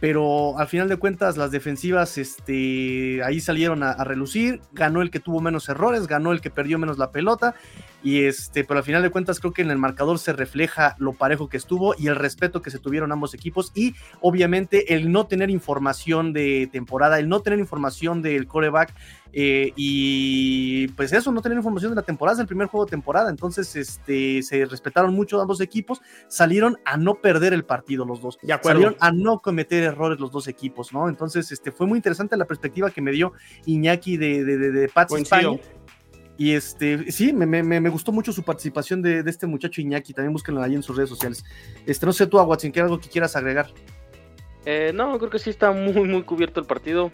[0.00, 5.20] pero al final de cuentas las defensivas este, ahí salieron a, relucir, ganó el que
[5.20, 7.54] tuvo menos errores, ganó el que perdió menos la pelota,
[8.02, 11.12] y este, pero al final de cuentas creo que en el marcador se refleja lo
[11.14, 15.26] parejo que estuvo y el respeto que se tuvieron ambos equipos y obviamente el no
[15.26, 18.94] tener información de temporada, el no tener información del coreback
[19.32, 22.90] eh, y pues eso, no tener información de la temporada, es el primer juego de
[22.90, 28.20] temporada, entonces este, se respetaron mucho ambos equipos, salieron a no perder el partido los
[28.20, 31.08] dos, salieron a no cometer errores los dos equipos, ¿no?
[31.08, 33.32] Entonces este, fue muy interesante la perspectiva que me dio
[33.66, 35.58] Iñaki de, de, de, de Pats España.
[36.38, 40.12] Y este, sí, me, me, me, gustó mucho su participación de, de, este muchacho Iñaki.
[40.12, 41.44] También búsquenlo ahí en sus redes sociales.
[41.86, 43.70] Este, no sé tú, Watson, ¿qué algo que quieras agregar?
[44.66, 47.10] Eh, no, creo que sí está muy, muy cubierto el partido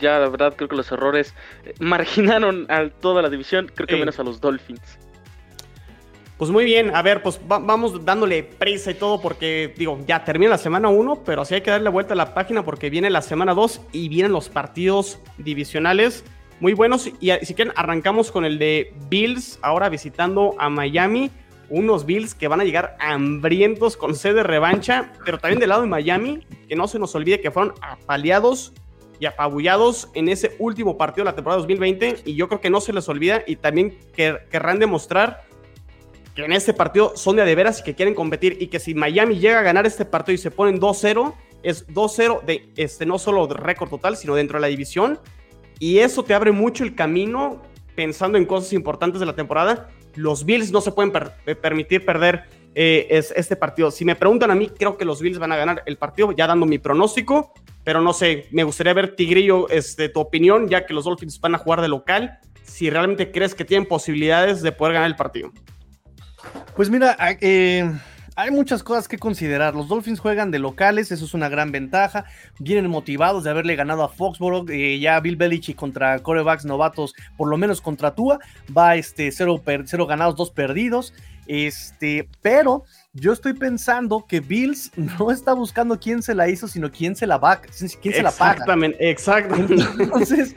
[0.00, 1.34] ya la verdad creo que los errores
[1.64, 4.98] eh, marginaron a toda la división, creo que menos a los Dolphins.
[6.36, 10.50] Pues muy bien, a ver, pues vamos dándole prisa y todo porque, digo, ya termina
[10.50, 13.22] la semana 1, pero así hay que darle vuelta a la página porque viene la
[13.22, 16.24] semana 2 y vienen los partidos divisionales
[16.60, 17.10] muy buenos.
[17.20, 21.30] Y si quieren, arrancamos con el de Bills, ahora visitando a Miami.
[21.70, 25.88] Unos Bills que van a llegar hambrientos con sede revancha, pero también del lado de
[25.88, 28.74] Miami, que no se nos olvide que fueron apaleados
[29.18, 32.80] y apabullados en ese último partido de la temporada 2020 y yo creo que no
[32.80, 35.44] se les olvida y también querrán demostrar
[36.34, 38.94] que en este partido son de, de veras y que quieren competir y que si
[38.94, 43.18] Miami llega a ganar este partido y se ponen 2-0, es 2-0 de este no
[43.18, 45.18] solo de récord total, sino dentro de la división
[45.84, 47.60] y eso te abre mucho el camino
[47.94, 49.90] pensando en cosas importantes de la temporada.
[50.14, 51.12] Los Bills no se pueden
[51.44, 52.44] eh, permitir perder
[52.74, 53.90] eh, es, este partido.
[53.90, 56.46] Si me preguntan a mí, creo que los Bills van a ganar el partido, ya
[56.46, 57.52] dando mi pronóstico
[57.84, 61.54] pero no sé, me gustaría ver Tigrillo, este, tu opinión, ya que los Dolphins van
[61.54, 65.52] a jugar de local, si realmente crees que tienen posibilidades de poder ganar el partido.
[66.74, 67.92] Pues mira, eh,
[68.36, 69.74] hay muchas cosas que considerar.
[69.74, 72.24] Los Dolphins juegan de locales, eso es una gran ventaja.
[72.58, 74.68] Vienen motivados de haberle ganado a Foxborough.
[74.70, 78.40] Eh, ya Bill Belichick contra corebacks novatos, por lo menos contra Tua,
[78.76, 81.14] va este cero, cero ganados, dos perdidos.
[81.46, 86.90] Este, pero yo estoy pensando que Bills no está buscando quién se la hizo, sino
[86.90, 88.52] quién se la va, quién se la paga.
[88.52, 89.74] Exactamente, exactamente.
[90.00, 90.56] Entonces,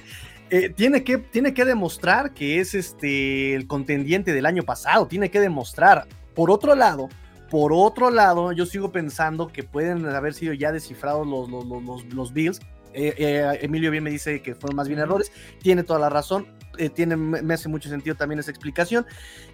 [0.50, 5.30] eh, tiene, que, tiene que demostrar que es este el contendiente del año pasado, tiene
[5.30, 6.08] que demostrar.
[6.34, 7.10] Por otro lado,
[7.50, 12.34] por otro lado, yo sigo pensando que pueden haber sido ya descifrados los, los, los,
[12.34, 12.60] Bills.
[12.94, 15.32] Eh, eh, Emilio bien me dice que fueron más bien errores.
[15.62, 16.48] Tiene toda la razón.
[16.78, 19.06] Eh, tiene, me hace mucho sentido también esa explicación.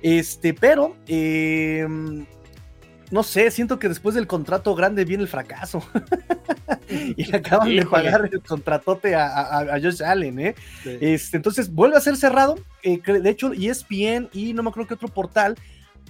[0.02, 0.96] Este, pero
[3.12, 5.84] no sé, siento que después del contrato grande viene el fracaso.
[6.90, 10.56] y acaban de pagar el contratote a, a, Josh Allen, ¿eh?
[10.84, 12.56] Este, entonces vuelve a ser cerrado.
[12.84, 15.56] de hecho, ESPN y no me acuerdo qué otro portal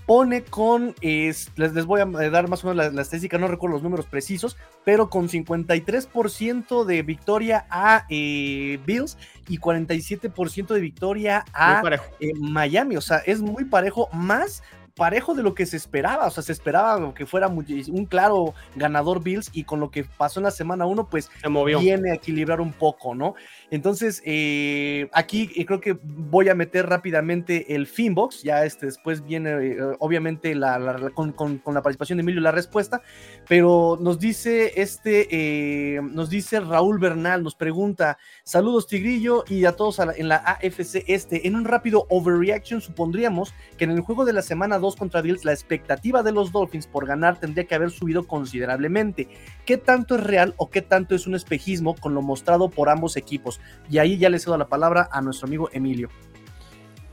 [0.06, 3.84] pone con, les, les, voy a dar más o menos la, estadística, no recuerdo los
[3.84, 11.82] números precisos, pero con 53% de victoria a eh, Bills y 47% de victoria a
[12.20, 12.98] eh, Miami.
[12.98, 14.64] O sea, es muy parejo, más
[14.96, 19.24] parejo de lo que se esperaba, o sea, se esperaba que fuera un claro ganador
[19.24, 21.80] Bills y con lo que pasó en la semana 1, pues se movió.
[21.80, 23.34] viene a equilibrar un poco, ¿no?
[23.72, 29.24] Entonces, eh, aquí eh, creo que voy a meter rápidamente el Finbox, ya este después
[29.26, 31.34] viene eh, obviamente la, con,
[31.66, 33.02] la participación de Emilio la respuesta,
[33.48, 40.00] pero nos dice este, nos dice Raúl Bernal, nos pregunta, saludos Tigrillo y a todos
[40.00, 44.42] en la AFC este, en un rápido overreaction supondríamos que en el juego de la
[44.42, 48.28] semana 2 contra Bills la expectativa de los Dolphins por ganar tendría que haber subido
[48.28, 49.28] considerablemente.
[49.66, 53.18] ¿Qué tanto es real o qué tanto es un espejismo con lo mostrado por ambos
[53.18, 53.60] equipos?
[53.90, 56.10] Y ahí ya le cedo la palabra a nuestro amigo Emilio.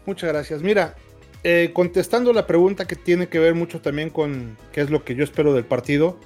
[0.05, 0.63] Muchas gracias.
[0.63, 0.97] Mira,
[1.43, 5.15] eh, contestando la pregunta que tiene que ver mucho también con qué es lo que
[5.15, 6.19] yo espero del partido,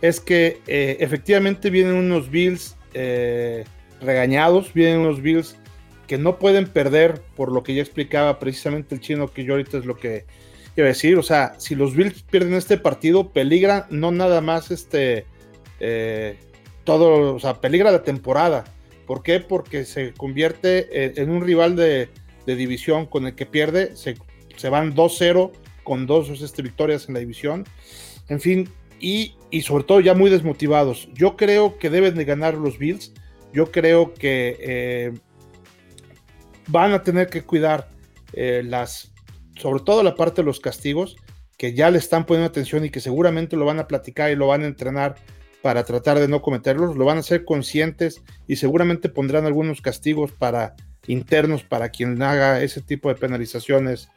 [0.00, 3.64] es que eh, efectivamente vienen unos Bills eh,
[4.00, 5.56] regañados, vienen unos Bills
[6.06, 9.78] que no pueden perder por lo que ya explicaba precisamente el chino, que yo ahorita
[9.78, 10.26] es lo que
[10.76, 11.18] iba a decir.
[11.18, 15.26] O sea, si los Bills pierden este partido, peligra no nada más este
[16.84, 18.64] todo, o sea, peligra la temporada.
[19.06, 19.40] ¿Por qué?
[19.40, 22.08] Porque se convierte en un rival de,
[22.46, 25.50] división con el que pierde, se, van 2-0
[25.82, 27.64] con dos este, victorias en la división.
[28.28, 28.68] En fin,
[29.02, 31.08] y, sobre todo ya muy desmotivados.
[31.12, 33.12] Yo creo que deben de ganar los Bills.
[33.52, 35.12] Yo creo que eh,
[36.68, 37.90] van a tener que cuidar
[38.32, 39.11] eh, las,
[39.62, 41.16] sobre todo la parte de los castigos,
[41.56, 44.48] que ya le están poniendo atención y que seguramente lo van a platicar y lo
[44.48, 45.14] van a entrenar
[45.62, 50.32] para tratar de no cometerlos, lo van a ser conscientes y seguramente pondrán algunos castigos
[50.32, 50.74] para
[51.06, 54.08] internos para quien haga ese tipo de penalizaciones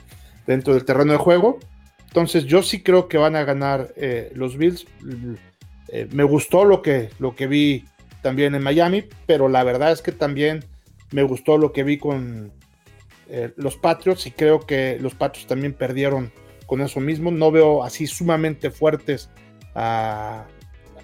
[0.47, 1.59] dentro del terreno de juego.
[2.07, 4.87] Entonces yo sí creo que van a ganar eh, los Bills.
[5.89, 7.85] Eh, me gustó lo que, lo que vi
[8.23, 10.65] también en Miami, pero la verdad es que también
[11.11, 12.51] me gustó lo que vi con
[13.27, 16.31] eh, los Patriots y creo que los Patriots también perdieron
[16.65, 17.31] con eso mismo.
[17.31, 19.29] No veo así sumamente fuertes
[19.73, 20.45] a,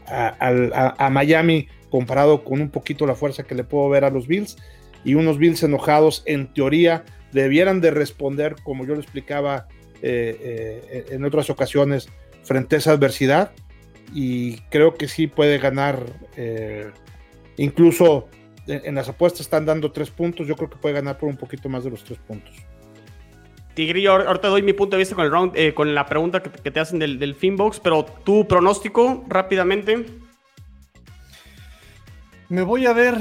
[0.07, 4.57] a, Miami comparado con un poquito la fuerza que le puedo ver a los Bills
[5.03, 9.67] y unos Bills enojados en teoría debieran de responder como yo lo explicaba
[10.01, 12.10] eh, eh, en otras ocasiones
[12.43, 13.51] frente a esa adversidad
[14.13, 16.05] y creo que sí puede ganar
[17.57, 18.27] incluso
[18.67, 21.69] en, las apuestas están dando tres puntos yo creo que puede ganar por un poquito
[21.69, 22.54] más de los tres puntos
[23.74, 26.71] Tigrillo, ahorita doy mi punto de vista con, el round, eh, con la pregunta que,
[26.71, 30.08] te hacen del, del Finbox, pero tu pronóstico rápidamente.
[32.50, 33.15] Me voy a ver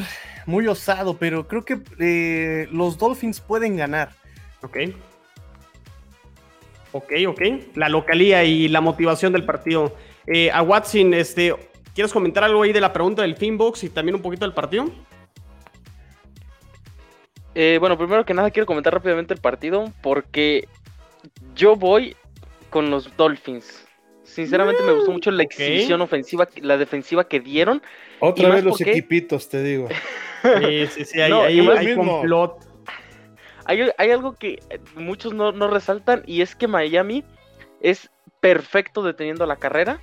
[0.47, 4.11] muy osado, pero creo que eh, los Dolphins pueden ganar.
[4.63, 4.79] Ok.
[6.93, 7.41] Ok, ok.
[7.77, 9.95] La localía y la motivación del partido.
[10.27, 11.55] Eh, a Watson, este,
[11.95, 14.91] ¿quieres comentar algo ahí de la pregunta del Finbox y también un poquito del partido?
[17.55, 20.69] Eh, bueno, primero que nada quiero comentar rápidamente el partido porque
[21.55, 22.17] yo voy
[22.71, 23.87] con los Dolphins.
[24.23, 27.83] Sinceramente me gustó mucho la exhibición ofensiva, la defensiva que dieron.
[28.21, 29.89] Otra vez los equipitos, te digo.
[30.43, 32.65] sí, sí, sí, hay, hay, complot.
[33.65, 34.61] Hay, hay, algo que
[34.95, 37.25] muchos no, resaltan y es que Miami
[37.81, 40.01] es perfecto deteniendo la carrera.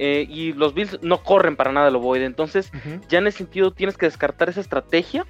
[0.00, 2.24] Eh, y los Bills no corren para nada el ovoide.
[2.24, 2.70] Entonces,
[3.08, 5.26] ya en ese sentido tienes que descartar esa estrategia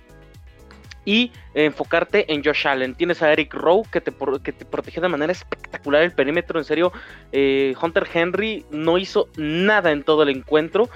[1.09, 2.95] y enfocarte en Josh Allen.
[2.95, 6.59] Tienes a Eric Rowe que te, que te protege de manera espectacular el perímetro.
[6.59, 6.93] En serio,
[7.33, 10.91] eh, Hunter Henry no hizo nada en todo el encuentro.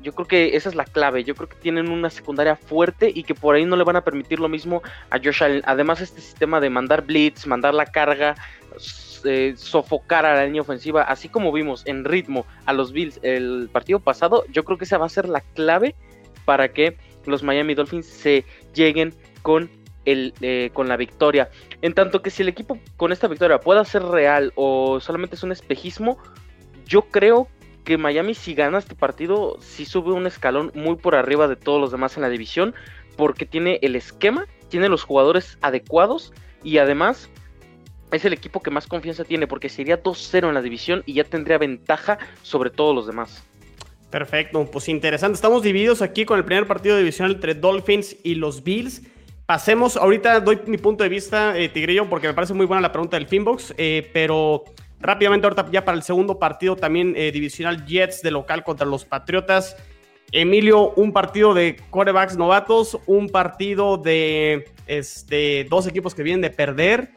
[0.00, 1.24] Yo creo que esa es la clave.
[1.24, 4.00] Yo creo que tienen una secundaria fuerte y que por ahí no le van a
[4.00, 5.62] permitir lo mismo a Josh Allen.
[5.66, 8.36] Además, este sistema de mandar blitz, mandar la carga,
[9.24, 13.68] eh, sofocar a la línea ofensiva, así como vimos en ritmo a los Bills el
[13.70, 15.94] partido pasado, yo creo que esa va a ser la clave
[16.46, 19.70] para que los Miami Dolphins se lleguen con
[20.04, 21.50] el, eh, con la victoria.
[21.82, 25.42] En tanto que si el equipo con esta victoria pueda ser real o solamente es
[25.42, 26.18] un espejismo,
[26.86, 27.48] yo creo
[27.84, 31.80] que Miami si gana este partido, si sube un escalón muy por arriba de todos
[31.80, 32.74] los demás en la división,
[33.16, 37.30] porque tiene el esquema, tiene los jugadores adecuados y además
[38.12, 41.24] es el equipo que más confianza tiene, porque sería 2-0 en la división y ya
[41.24, 43.44] tendría ventaja sobre todos los demás.
[44.10, 45.36] Perfecto, pues interesante.
[45.36, 49.02] Estamos divididos aquí con el primer partido divisional entre Dolphins y los Bills.
[49.46, 52.92] Pasemos, ahorita doy mi punto de vista, eh, Tigrillo, porque me parece muy buena la
[52.92, 54.64] pregunta del Finbox, eh, pero
[55.00, 59.04] rápidamente ahorita ya para el segundo partido también eh, divisional Jets de local contra los
[59.04, 59.76] Patriotas.
[60.32, 66.50] Emilio, un partido de corebacks novatos, un partido de este, dos equipos que vienen de
[66.50, 67.10] perder.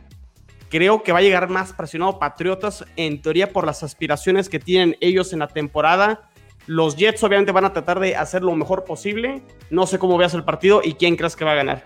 [0.69, 4.95] Creo que va a llegar más presionado Patriotas, en teoría por las aspiraciones que tienen
[5.01, 6.29] ellos en la temporada.
[6.65, 9.41] Los Jets obviamente van a tratar de hacer lo mejor posible.
[9.69, 11.83] No sé cómo veas el partido y quién crees que va a ganar.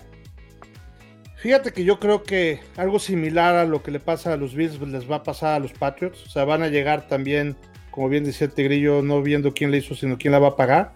[1.38, 4.78] Fíjate que yo creo que algo similar a lo que le pasa a los Bills
[4.78, 6.26] pues, les va a pasar a los Patriots.
[6.26, 7.56] O sea, van a llegar también,
[7.92, 10.94] como bien decía Tigrillo, no viendo quién le hizo, sino quién la va a pagar.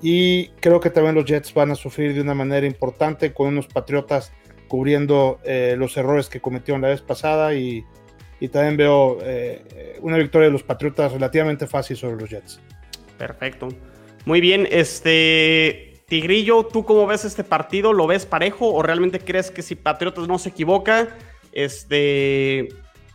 [0.00, 3.68] Y creo que también los Jets van a sufrir de una manera importante con unos
[3.68, 4.32] Patriotas
[4.66, 7.54] cubriendo eh, los errores que cometieron la vez pasada.
[7.54, 7.84] Y,
[8.50, 12.60] también veo eh, una victoria de los Patriotas relativamente fácil sobre los Jets.
[13.18, 13.68] Perfecto.
[14.24, 17.92] Muy bien, este Tigrillo, ¿tú cómo ves este partido?
[17.92, 21.08] ¿Lo ves parejo o realmente crees que si Patriotas no se equivoca,
[21.52, 22.68] este,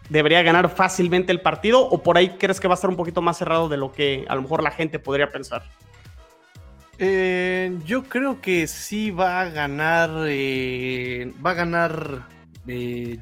[0.10, 3.22] debería ganar fácilmente el partido o por ahí crees que va a estar un poquito
[3.22, 5.64] más cerrado de lo que a lo mejor la gente podría pensar?
[7.00, 12.28] Eh, yo creo que sí va a ganar, eh, va a ganar
[12.68, 13.20] eh,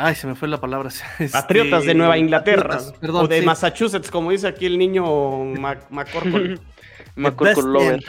[0.00, 0.90] Ay, se me fue la palabra.
[1.32, 2.78] Patriotas de Nueva Inglaterra.
[3.02, 5.04] o de Massachusetts, como dice aquí el niño
[5.90, 6.60] McCorkle.
[7.64, 8.04] Lover.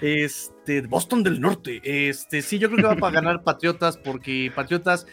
[0.00, 1.80] Este, Boston del Norte.
[1.82, 5.04] Este, sí, yo creo que va a ganar Patriotas porque Patriotas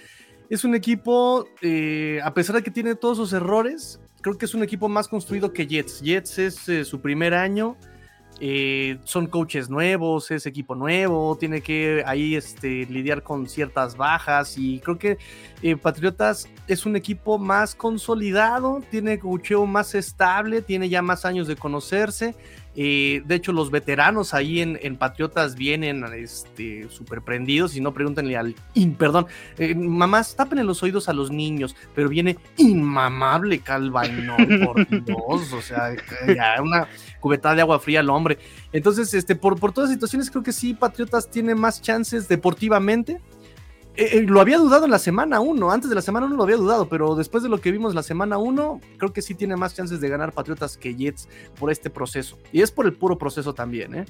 [0.51, 4.53] es un equipo, eh, a pesar de que tiene todos sus errores, creo que es
[4.53, 6.01] un equipo más construido que Jets.
[6.01, 7.75] Jets es eh, su primer año
[8.41, 14.58] eh, son coaches nuevos, es equipo nuevo, tiene que ahí este, lidiar con ciertas bajas
[14.58, 15.17] y creo que
[15.62, 21.47] eh, Patriotas es un equipo más consolidado, tiene coacheo más estable, tiene ya más años
[21.47, 22.36] de conocerse
[22.75, 28.38] eh, de hecho, los veteranos ahí en, Patriotas vienen este, súper prendidos y no pregúntenle
[28.38, 28.55] al...
[28.97, 29.27] perdón,
[29.58, 35.62] eh, mamás, tapen los oídos a los niños, pero viene inmamable no por Dios, o
[35.62, 35.95] sea,
[36.27, 36.88] ya una
[37.19, 38.38] cubetada de agua fría al hombre.
[38.71, 43.19] Entonces, este, por, por todas las situaciones, creo que sí, Patriotas tiene más chances deportivamente
[43.99, 46.43] eh, eh, lo había dudado en la semana 1, antes de la semana 1 lo
[46.43, 49.57] había dudado, pero después de lo que vimos la semana 1, creo que sí tiene
[49.57, 51.27] más chances de ganar Patriotas que Jets
[51.59, 52.38] por este proceso.
[52.53, 54.05] Y es por el puro proceso también, ¿eh?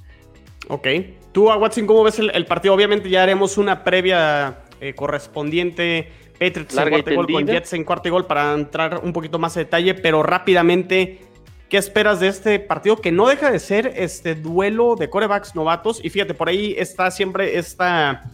[0.68, 0.88] Ok.
[1.32, 2.76] Tú, a Watson, ¿cómo ves el, partido?
[2.76, 6.12] Obviamente ya haremos una previa eh, correspondiente.
[6.40, 9.66] Patriots en cuarto gol con Jets en cuarto gol para entrar un poquito más de
[9.66, 11.22] detalle, pero rápidamente,
[11.68, 12.98] ¿qué esperas de este partido?
[12.98, 16.00] Que no deja de ser este duelo de corebacks novatos.
[16.04, 18.32] Y fíjate, por ahí está siempre esta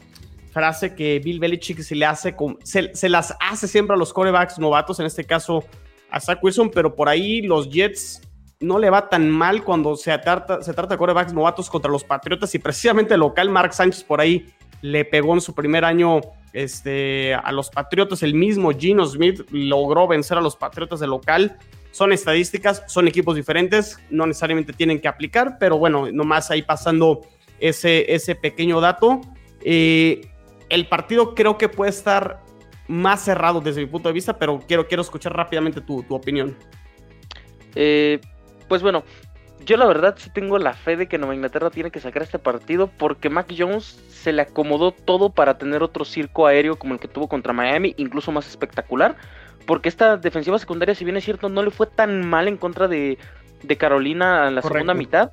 [0.56, 5.02] frase que Bill Belichick se le hace, se, las hace siempre a los corebacks novatos,
[5.02, 5.66] en este caso
[6.10, 8.22] a Zach Wilson, pero por ahí los Jets
[8.62, 12.06] no le va tan mal cuando se trata, se trata de corebacks novatos contra los
[12.06, 14.46] Patriotas y precisamente local Mark Sánchez por ahí
[14.82, 16.22] le pegó en su primer año
[16.54, 21.58] este, a los Patriotas, el mismo Gino Smith logró vencer a los Patriotas de local.
[21.92, 27.28] Son estadísticas, son equipos diferentes, no necesariamente tienen que aplicar, pero bueno, nomás ahí pasando
[27.60, 29.20] ese, ese pequeño dato.
[29.62, 30.30] Eh,
[30.70, 32.44] el partido creo que puede estar
[32.88, 36.56] más cerrado desde mi punto de vista, pero quiero, quiero escuchar rápidamente tu, opinión.
[37.76, 38.20] Eh,
[38.68, 39.04] pues bueno,
[39.66, 42.40] yo la verdad sí tengo la fe de que Nueva Inglaterra tiene que sacar este
[42.40, 47.00] partido porque Mac Jones se le acomodó todo para tener otro circo aéreo como el
[47.00, 49.16] que tuvo contra Miami, incluso más espectacular,
[49.66, 52.88] porque esta defensiva secundaria, si bien es cierto, no le fue tan mal en contra
[52.88, 53.18] de,
[53.80, 55.32] Carolina en la segunda mitad,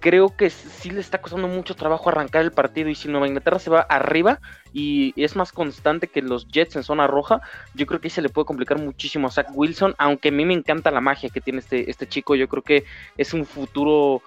[0.00, 3.58] creo que sí le está costando mucho trabajo arrancar el partido y si Nueva Inglaterra
[3.58, 4.40] se va arriba
[4.72, 7.40] y es más constante que los Jets en zona roja,
[7.74, 10.44] yo creo que ahí se le puede complicar muchísimo a Zach Wilson, aunque a mí
[10.44, 12.84] me encanta la magia que tiene este, este chico, yo creo que
[13.16, 14.22] es un futuro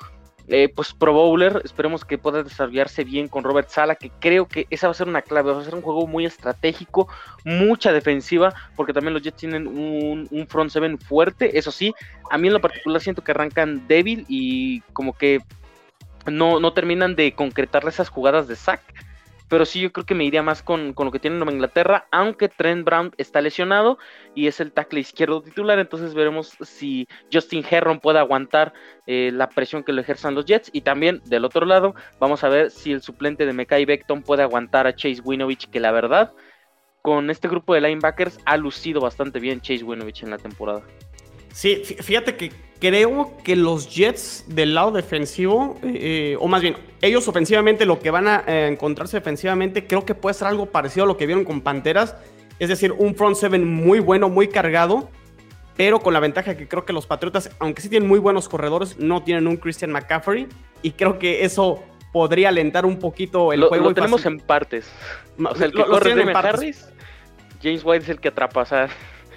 [0.50, 4.68] eh, pues Pro Bowler, esperemos que pueda desarrollarse bien con Robert Sala, que creo que
[4.70, 7.08] esa va a ser una clave, va a ser un juego muy estratégico,
[7.46, 11.94] mucha defensiva, porque también los Jets tienen un, un front seven fuerte, eso sí,
[12.30, 15.40] a mí en lo particular siento que arrancan débil y como que
[16.28, 18.82] no, no terminan de concretar esas jugadas de sack.
[19.50, 22.50] Pero sí yo creo que me iría más con, lo que tiene Nueva Inglaterra, aunque
[22.50, 24.00] Trent Brown está lesionado
[24.34, 28.74] y es el tackle izquierdo titular, entonces veremos si Justin Herron puede aguantar
[29.06, 30.72] eh, la presión que le ejerzan los Jets.
[30.74, 34.42] Y también del otro lado vamos a ver si el suplente de Mekai Beckton puede
[34.42, 36.34] aguantar a Chase Winovich, que la verdad
[37.04, 40.82] con este grupo de linebackers ha lucido bastante bien Chase Winovich en la temporada.
[41.52, 42.52] Sí, fíjate que
[42.84, 48.12] creo que los Jets del lado defensivo, eh, o más bien, ellos ofensivamente, lo que
[48.12, 51.46] van a eh, encontrarse defensivamente, creo que puede ser algo parecido a lo que vieron
[51.46, 52.18] con Panteras.
[52.60, 55.10] Es decir, un front seven muy bueno, muy cargado,
[55.78, 59.00] pero con la ventaja que creo que los Patriotas, aunque sí tienen muy buenos corredores,
[59.00, 60.50] no tienen un Christian McCaffrey.
[60.82, 61.82] Y creo que eso
[62.12, 63.86] podría alentar un poquito el juego.
[63.86, 64.92] Lo tenemos en partes.
[65.42, 66.90] O sea, el que corre de Harris,
[67.62, 68.62] James White es el que atrapa.
[68.62, 68.90] O sea,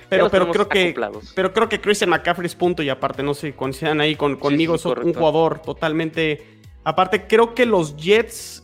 [0.08, 0.94] pero, pero creo que
[1.34, 4.76] pero creo que Christian McCaffrey es punto y aparte, no sé, coincidan ahí con, conmigo,
[4.76, 6.58] es un jugador totalmente.
[6.84, 8.62] Aparte, creo que los Jets,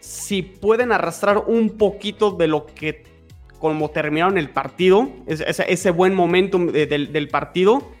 [0.00, 3.04] si pueden arrastrar un poquito de lo que
[3.58, 7.92] como terminaron el partido, ese, ese buen momentum del, partido,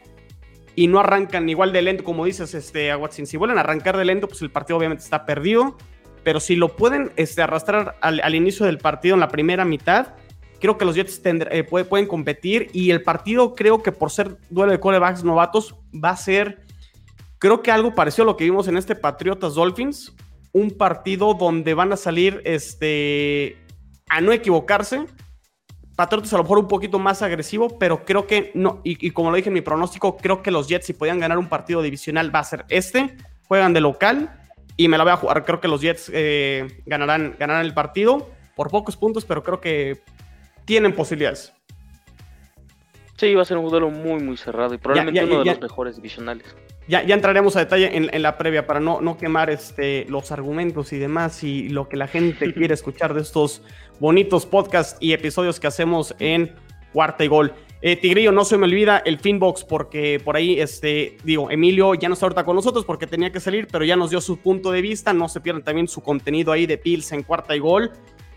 [0.74, 3.26] y no arrancan igual de lento, como dices, este, a Watson.
[3.26, 5.76] Si vuelven a arrancar de lento, pues el partido obviamente está perdido.
[6.24, 10.14] Pero si lo pueden este, arrastrar al, al inicio del partido en la primera mitad,
[10.62, 14.70] Creo que los Jets eh, pueden competir y el partido creo que por ser duelo
[14.70, 16.62] de corebacks novatos va a ser,
[17.40, 20.14] creo que algo parecido a lo que vimos en este Patriotas Dolphins,
[20.52, 23.56] un partido donde van a salir este,
[24.08, 25.04] a no equivocarse.
[25.96, 29.36] Patriotas a lo mejor un poquito más agresivo, pero creo que no, y, como lo
[29.38, 32.38] dije en mi pronóstico, creo que los Jets si podían ganar un partido divisional va
[32.38, 33.16] a ser este,
[33.48, 34.38] juegan de local
[34.76, 38.30] y me la voy a jugar, creo que los Jets eh, ganarán, ganarán el partido
[38.54, 40.02] por pocos puntos, pero creo que
[40.64, 41.52] tienen posibilidades.
[43.16, 45.96] Sí, va a ser un duelo muy, muy cerrado y probablemente uno de los mejores
[45.96, 46.44] divisionales.
[46.88, 50.92] Ya, ya entraremos a detalle en, la previa para no, no quemar este, los argumentos
[50.92, 53.62] y demás y lo que la gente quiere escuchar de estos
[54.00, 56.52] bonitos podcasts y episodios que hacemos en
[56.92, 57.54] Cuarta y Gol.
[57.80, 62.08] Eh, Tigrillo, no se me olvida el Finbox porque por ahí, este, digo, Emilio ya
[62.08, 64.72] no está ahorita con nosotros porque tenía que salir, pero ya nos dio su punto
[64.72, 65.12] de vista.
[65.12, 67.92] No se pierdan también su contenido ahí de Pills en Cuarta y Gol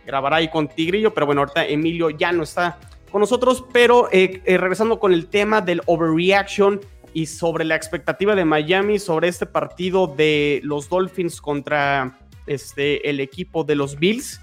[0.05, 2.77] grabará ahí con Tigrillo, pero bueno, ahorita Emilio ya no está
[3.11, 6.81] con nosotros, pero eh, eh, regresando con el tema del overreaction
[7.13, 13.21] y sobre la expectativa de Miami sobre este partido de los Dolphins contra este, el
[13.21, 14.41] equipo de los Bills.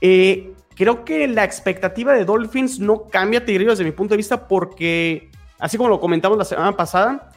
[0.00, 4.48] Eh, creo que la expectativa de Dolphins no cambia, Tigrillo, desde mi punto de vista,
[4.48, 7.32] porque así como lo comentamos la semana pasada,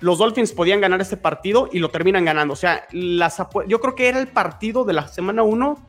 [0.00, 2.54] los Dolphins podían ganar este partido y lo terminan ganando.
[2.54, 5.86] O sea, las yo creo que era el partido de la semana 1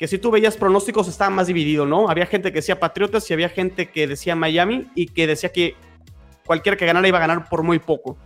[0.00, 2.08] que si tú veías pronósticos estaba más dividido, ¿no?
[2.08, 5.76] Había gente que decía Patriotas y había gente que decía Miami y que decía que
[6.46, 8.16] cualquiera que ganara iba a ganar por muy poco.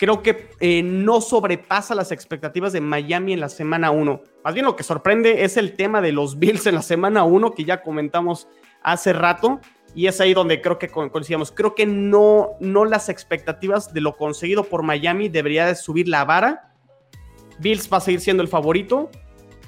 [0.00, 4.20] Creo que eh, no sobrepasa las expectativas de Miami en la semana 1.
[4.42, 7.52] Más bien lo que sorprende es el tema de los Bills en la semana 1
[7.52, 8.48] que ya comentamos
[8.82, 9.60] hace rato
[9.94, 11.52] y es ahí donde creo que coincidimos.
[11.52, 16.24] Creo que no, no las expectativas de lo conseguido por Miami debería de subir la
[16.24, 16.72] vara.
[17.60, 19.08] Bills va a seguir siendo el favorito,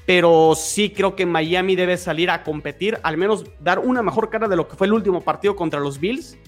[0.08, 4.48] pero sí creo que Miami debe salir a competir, al menos dar una mejor cara
[4.48, 6.38] de lo que fue el último partido contra los Bills,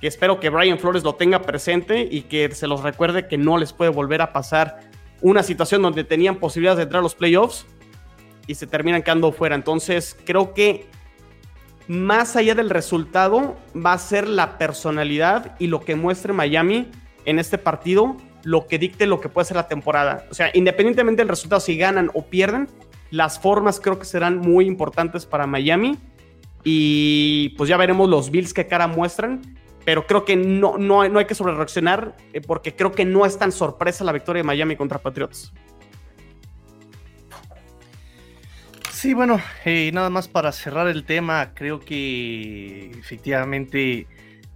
[0.00, 3.58] que espero que Brian Flores lo tenga presente y que se los recuerde que no
[3.58, 4.80] les puede volver a pasar
[5.20, 7.64] una situación donde tenían posibilidades de entrar a los playoffs
[8.48, 9.54] y se terminan quedando fuera.
[9.54, 10.88] Entonces creo que
[11.86, 16.90] más allá del resultado va a ser la personalidad y lo que muestre Miami
[17.24, 20.24] en este partido lo que dicte lo que puede ser la temporada.
[20.30, 22.68] O sea, independientemente del resultado, si ganan o pierden,
[23.10, 25.98] las formas creo que serán muy importantes para Miami.
[26.64, 29.42] Y pues ya veremos los Bills qué cara muestran.
[29.84, 33.38] Pero creo que no, no, no hay que sobrereaccionar eh, porque creo que no es
[33.38, 35.52] tan sorpresa la victoria de Miami contra Patriots.
[38.90, 44.08] Sí, bueno, eh, nada más para cerrar el tema, creo que efectivamente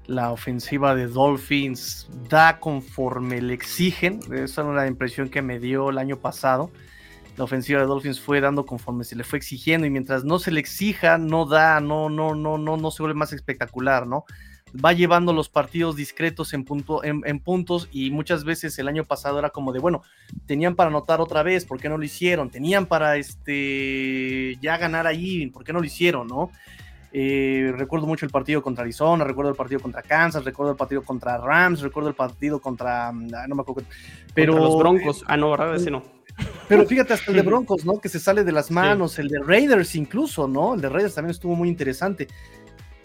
[0.06, 4.18] la ofensiva de Dolphins da conforme le exigen.
[4.32, 6.72] Esa es una impresión que me dio el año pasado
[7.40, 10.50] la ofensiva de Dolphins fue dando conforme se le fue exigiendo y mientras no se
[10.50, 14.26] le exija, no da, no, no, no, no, no se vuelve más espectacular, ¿no?
[14.84, 19.38] Va llevando los partidos discretos en, punto, en, puntos y muchas veces el año pasado
[19.38, 20.02] era como de, bueno,
[20.44, 22.50] tenían para anotar otra vez, ¿por qué no lo hicieron?
[22.50, 26.50] Tenían para este, ya ganar ahí, ¿por qué no lo hicieron, no?
[27.10, 31.02] Eh, recuerdo mucho el partido contra Arizona, recuerdo el partido contra Kansas, recuerdo el partido
[31.02, 33.10] contra Rams, recuerdo el partido contra.
[33.10, 33.82] Mm, no me acuerdo.
[34.34, 35.24] Pero, los Broncos.
[35.26, 35.74] Ah, no, ¿verdad?
[35.74, 36.19] Ese no.
[36.68, 37.98] Pero fíjate, hasta el de Broncos, ¿no?
[38.00, 40.74] Que se sale de las manos, el de Raiders incluso, ¿no?
[40.74, 42.28] El de Raiders también estuvo muy interesante.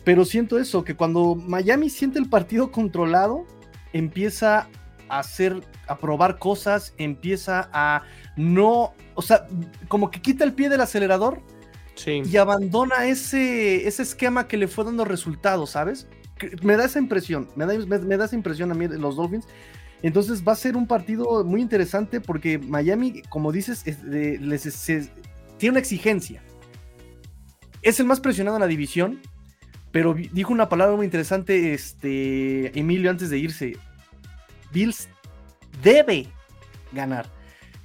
[0.04, 3.46] Pero siento eso, que cuando Miami siente el partido controlado,
[3.92, 4.68] empieza
[5.10, 8.04] a hacer, a probar cosas, empieza a
[8.36, 9.48] no, o sea,
[9.88, 11.42] como que quita el pie del acelerador
[12.06, 16.08] y abandona ese, ese esquema que le fue dando resultados, ¿sabes?
[16.62, 19.48] Me da esa impresión, me da, me, da esa impresión a mí los Dolphins.
[20.02, 23.84] Entonces va a ser un partido muy interesante porque Miami, como dices,
[25.58, 26.42] tiene una exigencia.
[27.82, 29.22] Es el más presionado en la división,
[29.92, 33.78] pero dijo una palabra muy interesante este, Emilio antes de irse.
[34.74, 35.08] Bills
[35.82, 36.28] debe
[36.92, 37.28] ganar.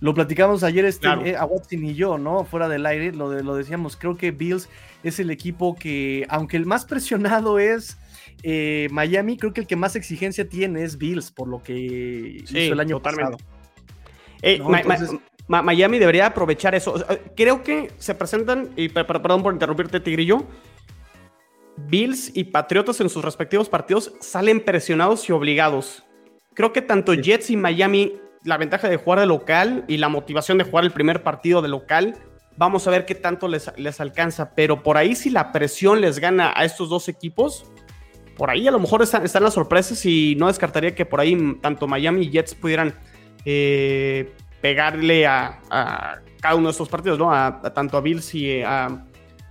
[0.00, 2.44] Lo platicamos ayer este, eh, a Watson y yo, ¿no?
[2.44, 4.68] Fuera del aire, lo, de, lo decíamos, creo que Bills
[5.02, 7.98] es el equipo que, aunque el más presionado es
[8.42, 12.56] eh, Miami, creo que el que más exigencia tiene es Bills, por lo que hizo
[12.56, 13.36] el año pasado.
[14.42, 14.60] Eh,
[15.48, 17.04] Miami debería aprovechar eso.
[17.36, 20.46] Creo que se presentan, y perdón por interrumpirte, Tigrillo,
[21.88, 26.04] Bills y Patriotas en sus respectivos partidos salen presionados y obligados.
[26.54, 28.14] Creo que tanto Jets y Miami
[28.44, 31.68] la ventaja de jugar de local y la motivación de jugar el primer partido de
[31.68, 32.16] local.
[32.56, 36.18] Vamos a ver qué tanto les, les alcanza, pero por ahí si la presión les
[36.18, 37.70] gana a estos dos equipos,
[38.40, 41.86] por ahí a lo mejor están, las sorpresas y no descartaría que por ahí tanto
[41.86, 42.94] Miami y Jets pudieran
[43.44, 44.32] eh,
[44.62, 45.60] pegarle a,
[46.40, 47.30] cada uno de estos partidos, ¿no?
[47.30, 49.04] A, tanto a Bills y a,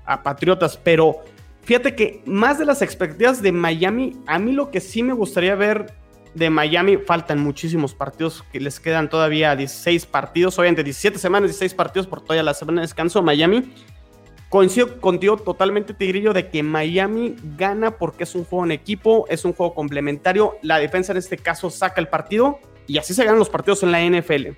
[0.05, 1.17] a Patriotas, pero
[1.61, 5.53] fíjate que más de las expectativas de Miami, a mí lo que sí me gustaría
[5.53, 5.93] ver
[6.33, 11.75] de Miami faltan muchísimos partidos que les quedan todavía 16 partidos, obviamente 17 semanas, 16
[11.75, 13.21] partidos por toda la semana de descanso.
[13.21, 13.71] Miami,
[14.49, 19.45] coincido contigo totalmente, Tigrillo, de que Miami gana porque es un juego en equipo, es
[19.45, 20.57] un juego complementario.
[20.61, 23.91] La defensa en este caso saca el partido y así se ganan los partidos en
[23.91, 24.49] la NFL.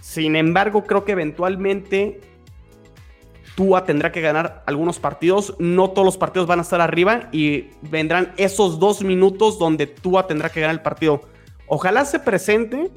[0.00, 2.20] Sin embargo, creo que eventualmente
[3.56, 5.54] Tua tendrá que ganar algunos partidos.
[5.58, 10.26] No todos los partidos van a estar arriba y vendrán esos dos minutos donde Tua
[10.26, 11.22] tendrá que ganar el partido.
[11.66, 12.90] Ojalá se presente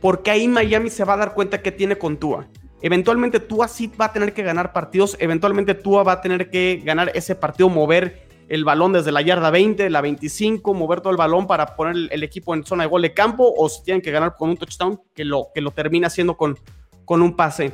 [0.00, 2.46] porque ahí Miami se va a dar cuenta que tiene con Tua.
[2.82, 5.16] Eventualmente Tua sí va a tener que ganar partidos.
[5.20, 9.50] Eventualmente Tua va a tener que ganar ese partido, mover el balón desde la yarda
[9.50, 13.02] 20, la 25, mover todo el balón para poner el equipo en zona de gol
[13.02, 16.06] de campo o si tienen que ganar con un touchdown que lo, que lo termina
[16.06, 16.58] haciendo con,
[17.04, 17.72] con un pase.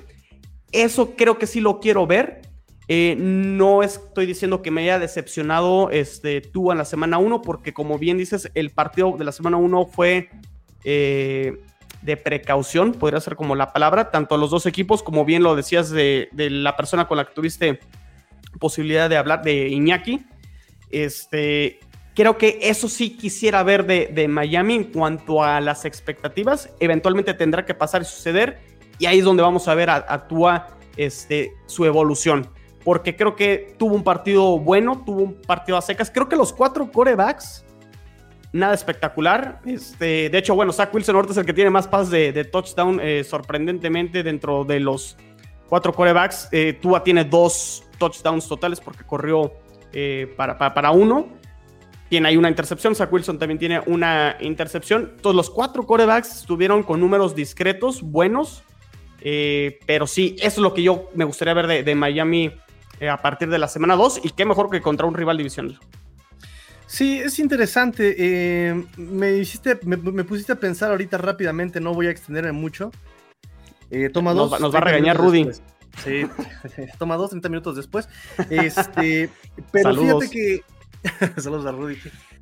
[0.70, 2.40] Eso creo que sí lo quiero ver.
[2.88, 7.98] Eh, no estoy diciendo que me haya decepcionado este, en la semana 1, porque como
[7.98, 10.30] bien dices, el partido de la semana 1 fue
[10.84, 11.60] eh,
[12.02, 15.56] de precaución, podría ser como la palabra, tanto a los dos equipos, como bien lo
[15.56, 17.80] decías de, la persona con la que tuviste
[18.58, 20.26] posibilidad de hablar, de Iñaki.
[20.90, 21.80] Este,
[22.14, 26.70] creo que eso sí quisiera ver de, de Miami en cuanto a las expectativas.
[26.80, 28.72] Eventualmente tendrá que pasar y suceder
[29.02, 32.48] y ahí es donde vamos a ver a, Tua este, su evolución.
[32.84, 36.08] Porque creo que tuvo un partido bueno, tuvo un partido a secas.
[36.08, 37.64] Creo que los cuatro corebacks,
[38.52, 39.60] nada espectacular.
[39.64, 43.00] Este, de hecho, bueno, Zach Wilson ahorita es el que tiene más pases de, touchdown,
[43.02, 45.16] eh, sorprendentemente, dentro de los
[45.68, 46.48] cuatro corebacks.
[46.52, 49.52] Eh, Tua tiene dos touchdowns totales porque corrió
[49.92, 51.28] eh, para, para, uno.
[52.08, 52.94] Tiene ahí una intercepción.
[52.94, 55.12] Zach Wilson también tiene una intercepción.
[55.20, 58.64] Todos los cuatro corebacks estuvieron con números discretos, buenos.
[59.24, 62.50] Eh, pero sí, eso es lo que yo me gustaría ver de, Miami
[62.98, 65.78] eh, a partir de la semana 2 y qué mejor que contra un rival divisional.
[66.92, 68.16] Sí, es interesante.
[68.18, 72.90] Eh, me, hiciste, me, pusiste a pensar ahorita rápidamente, no voy a extenderme mucho.
[74.12, 74.60] toma dos.
[74.60, 75.48] Nos, va a regañar Rudy.
[76.04, 76.26] Sí,
[76.98, 78.10] toma dos, 30 minutos después.
[78.50, 79.30] Este,
[79.70, 80.62] pero fíjate que.
[81.40, 81.96] Saludos a Rudy.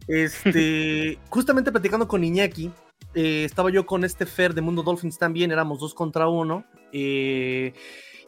[0.08, 2.72] Este, justamente platicando con Iñaki,
[3.14, 6.64] eh, estaba yo con este Fer de Mundo Dolphins también, éramos dos contra uno.
[6.90, 7.72] Eh,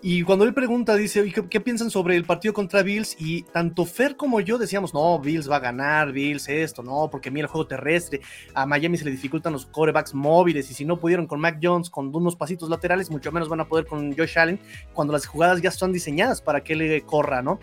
[0.05, 3.17] y cuando él pregunta, dice, ¿qué, ¿qué, piensan sobre el partido contra Bills?
[3.21, 7.31] Y tanto Fer como yo decíamos, no, Bills va a ganar, Bills esto, no, porque
[7.31, 8.21] mira el juego terrestre,
[8.53, 11.89] a Miami se le dificultan los corebacks móviles, y si no pudieron con Mac Jones
[11.89, 14.59] con unos pasitos laterales, mucho menos van a poder con Josh Allen
[14.93, 17.61] cuando las jugadas ya están diseñadas para que él corra, ¿no?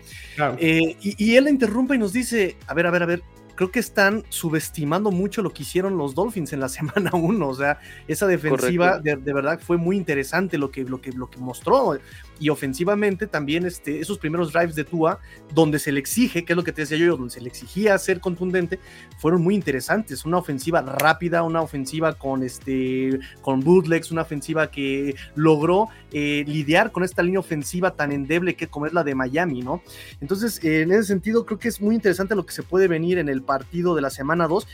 [0.58, 3.22] Eh, y, y él le interrumpe y nos dice, a ver, a ver, a ver,
[3.60, 7.46] creo que están subestimando mucho lo que hicieron los Dolphins en la semana 1.
[7.46, 11.38] O sea, esa defensiva de, verdad fue muy interesante lo que, lo que, lo que
[11.38, 11.98] mostró.
[12.38, 15.18] Y ofensivamente también este, esos primeros drives de Tua,
[15.52, 17.98] donde se le exige, que es lo que te decía yo, donde se le exigía
[17.98, 18.80] ser contundente,
[19.18, 20.24] fueron muy interesantes.
[20.24, 26.92] Una ofensiva rápida, una ofensiva con, este, con bootlegs, una ofensiva que logró eh, lidiar
[26.92, 29.82] con esta línea ofensiva tan endeble que como es la de Miami, ¿no?
[30.22, 33.28] Entonces, en ese sentido, creo que es muy interesante lo que se puede venir en
[33.28, 34.68] el partido de la semana 2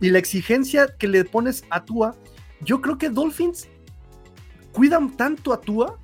[0.00, 2.16] y la exigencia que le pones a Tua.
[2.60, 3.68] Yo creo que Dolphins
[4.72, 5.96] cuidan tanto a Tua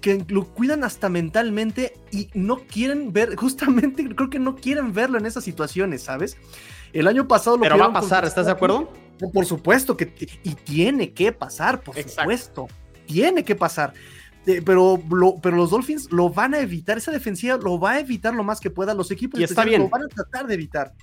[0.00, 5.18] que lo cuidan hasta mentalmente y no quieren ver, justamente creo que no quieren verlo
[5.18, 6.36] en esas situaciones, ¿sabes?
[6.92, 8.92] El año pasado lo Pero va a pasar, ¿estás de acuerdo?
[9.32, 12.68] Por supuesto que y tiene que pasar, por supuesto.
[13.06, 13.92] Tiene que pasar.
[14.64, 15.02] pero,
[15.42, 18.60] pero los Dolphins lo van a evitar, esa defensiva lo va a evitar lo más
[18.60, 19.82] que pueda, los equipos y está bien.
[19.82, 20.94] lo van a tratar de evitar.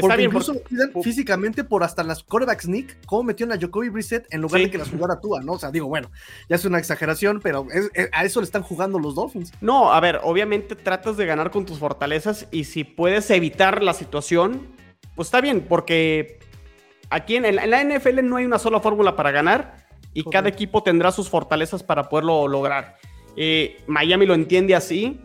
[0.00, 0.54] Porque incluso
[1.02, 4.70] físicamente por hasta las quarterback sneak, como metió en la Jacoby Brissett en lugar de
[4.70, 5.52] que las jugara Tua, ¿no?
[5.52, 6.10] O sea, digo, bueno,
[6.48, 7.66] ya es una exageración, pero
[8.12, 9.52] a eso le están jugando los Dolphins.
[9.60, 13.94] No, a ver, obviamente tratas de ganar con tus fortalezas y si puedes evitar la
[13.94, 14.68] situación,
[15.14, 16.38] pues está bien, porque
[17.10, 21.12] aquí en, la NFL no hay una sola fórmula para ganar y cada equipo tendrá
[21.12, 22.96] sus fortalezas para poderlo lograr.
[23.36, 25.20] Eh, Miami lo entiende así,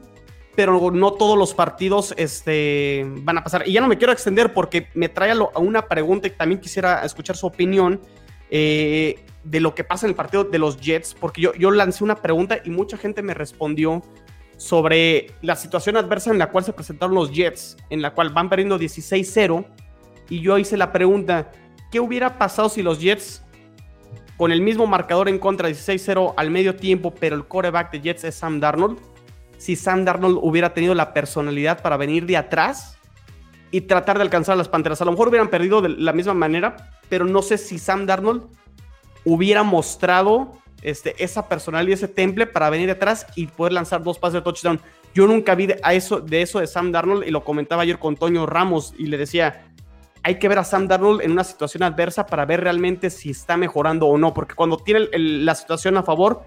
[0.56, 3.68] pero no todos los partidos este, van a pasar.
[3.68, 7.04] Y ya no me quiero extender porque me trae a, una pregunta y también quisiera
[7.04, 8.00] escuchar su opinión
[8.50, 12.04] eh, de lo que pasa en el partido de los Jets, porque yo, yo lancé
[12.04, 14.02] una pregunta y mucha gente me respondió
[14.58, 18.50] sobre la situación adversa en la cual se presentaron los Jets, en la cual van
[18.50, 19.66] perdiendo 16-0,
[20.30, 21.52] y yo hice la pregunta,
[21.92, 23.44] ¿qué hubiera pasado si los Jets
[24.38, 28.24] con el mismo marcador en contra 16-0 al medio tiempo, pero el coreback de Jets
[28.24, 29.15] es Sam Darnold?
[29.58, 32.98] Si Sam Darnold hubiera tenido la personalidad para venir de atrás
[33.72, 35.02] y tratar de alcanzar a las Panteras.
[35.02, 36.76] A lo mejor hubieran perdido de la misma manera,
[37.10, 38.44] pero no sé si Sam Darnold
[39.26, 44.36] hubiera mostrado este, esa personalidad ese temple para venir atrás y poder lanzar dos pases
[44.36, 44.80] de touchdown.
[45.14, 48.16] Yo nunca vi de, eso, de eso de Sam Darnold y lo comentaba ayer con
[48.16, 49.66] Toño Ramos y le decía,
[50.22, 53.58] hay que ver a Sam Darnold en una situación adversa para ver realmente si está
[53.58, 56.44] mejorando o no, porque cuando tiene la situación a favor,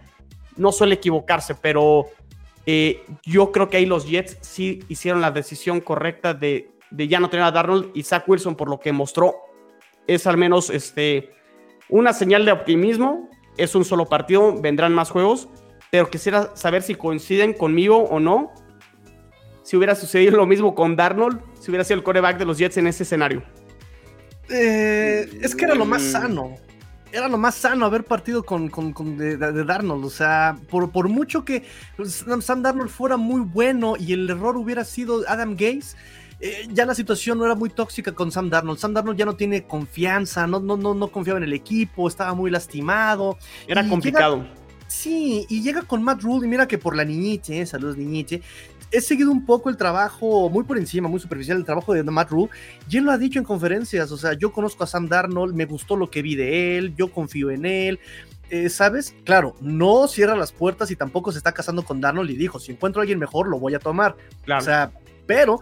[0.56, 2.06] no suele equivocarse, pero
[2.70, 7.30] eh, yo creo que ahí los Jets sí hicieron la decisión correcta de, ya no
[7.30, 9.36] tener a Darnold y Zach Wilson por lo que mostró.
[10.06, 11.30] Es al menos este,
[11.88, 13.30] una señal de optimismo.
[13.56, 15.48] Es un solo partido, vendrán más juegos,
[15.90, 18.52] pero quisiera saber si coinciden conmigo o no.
[19.62, 22.76] Si hubiera sucedido lo mismo con Darnold, si hubiera sido el coreback de los Jets
[22.76, 23.44] en ese escenario.
[24.50, 26.54] Eh, es que era lo más sano
[27.12, 30.04] era lo más sano haber partido con, con, de, Darnold.
[30.04, 31.64] O sea, por, por mucho que
[32.04, 35.96] Sam Darnold fuera muy bueno y el error hubiera sido Adam Gaze,
[36.40, 38.78] eh, ya la situación no era muy tóxica con Sam Darnold.
[38.78, 42.34] Sam Darnold ya no tiene confianza, no, no, no, no confiaba en el equipo, estaba
[42.34, 43.38] muy lastimado.
[43.66, 44.46] Era complicado.
[44.86, 48.42] sí, y llega con Matt Rule, y mira que por la niñite, saludos niñite,
[48.90, 52.30] he seguido un poco el trabajo, muy por encima, muy superficial, el trabajo de Matt
[52.30, 52.50] Rule,
[52.88, 55.66] y él lo ha dicho en conferencias, o sea, yo conozco a Sam Darnold, me
[55.66, 58.00] gustó lo que vi de él, yo confío en él,
[58.50, 59.14] eh, ¿sabes?
[59.24, 62.72] Claro, no cierra las puertas y tampoco se está casando con Darnold y dijo, si
[62.72, 64.16] encuentro a alguien mejor, lo voy a tomar.
[64.48, 64.90] O sea,
[65.26, 65.60] pero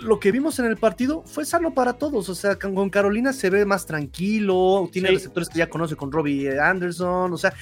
[0.00, 2.28] lo que vimos en el partido fue sano para todos.
[2.28, 6.58] O sea, con Carolina se ve más tranquilo, tiene receptores que ya conoce con Robbie
[6.58, 7.52] Anderson, o sea,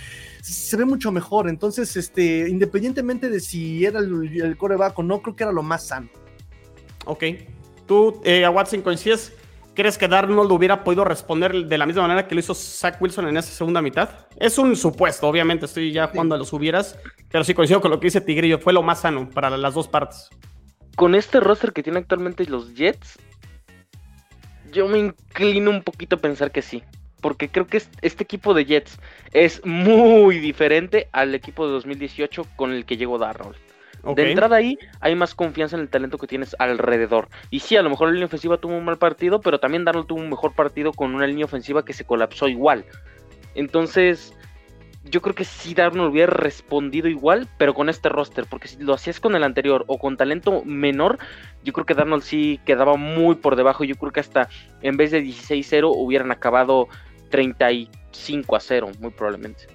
[0.43, 1.49] se ve mucho mejor.
[1.49, 5.87] Entonces, este, independientemente de si era el, coreback o no, creo que era lo más
[5.87, 6.09] sano.
[7.05, 7.25] Ok.
[7.87, 9.33] ¿Tú, eh, a Watson, coincides?
[9.75, 13.29] ¿Crees que Darnold hubiera podido responder de la misma manera que lo hizo Zach Wilson
[13.29, 14.09] en esa segunda mitad?
[14.39, 16.99] Es un supuesto, obviamente, estoy ya jugando a los hubieras,
[17.31, 19.87] pero sí coincido con lo que dice Tigrillo, fue lo más sano para las dos
[19.87, 20.31] partes
[20.97, 23.19] con este roster que tiene actualmente los Jets,
[24.73, 26.83] yo me inclino un poquito a pensar que sí.
[27.21, 28.99] Porque creo que este equipo de Jets
[29.33, 33.57] es muy diferente al equipo de 2018 con el que llegó Darnold.
[34.15, 37.29] De entrada ahí hay más confianza en el talento que tienes alrededor.
[37.51, 40.07] Y sí, a lo mejor la línea ofensiva tuvo un mal partido, pero también Darnold
[40.07, 42.85] tuvo un mejor partido con una línea ofensiva que se colapsó igual.
[43.55, 44.33] Entonces,
[45.11, 48.95] yo creo que sí Darnold hubiera respondido igual, pero con este roster, porque si lo
[48.95, 51.19] hacías con el anterior o con talento menor,
[51.65, 53.85] yo creo que Darnold sí quedaba muy por debajo.
[53.85, 54.49] Yo creo que hasta
[54.83, 56.89] en vez de 16-0 hubieran acabado
[57.31, 59.67] 35 a 0, muy probablemente.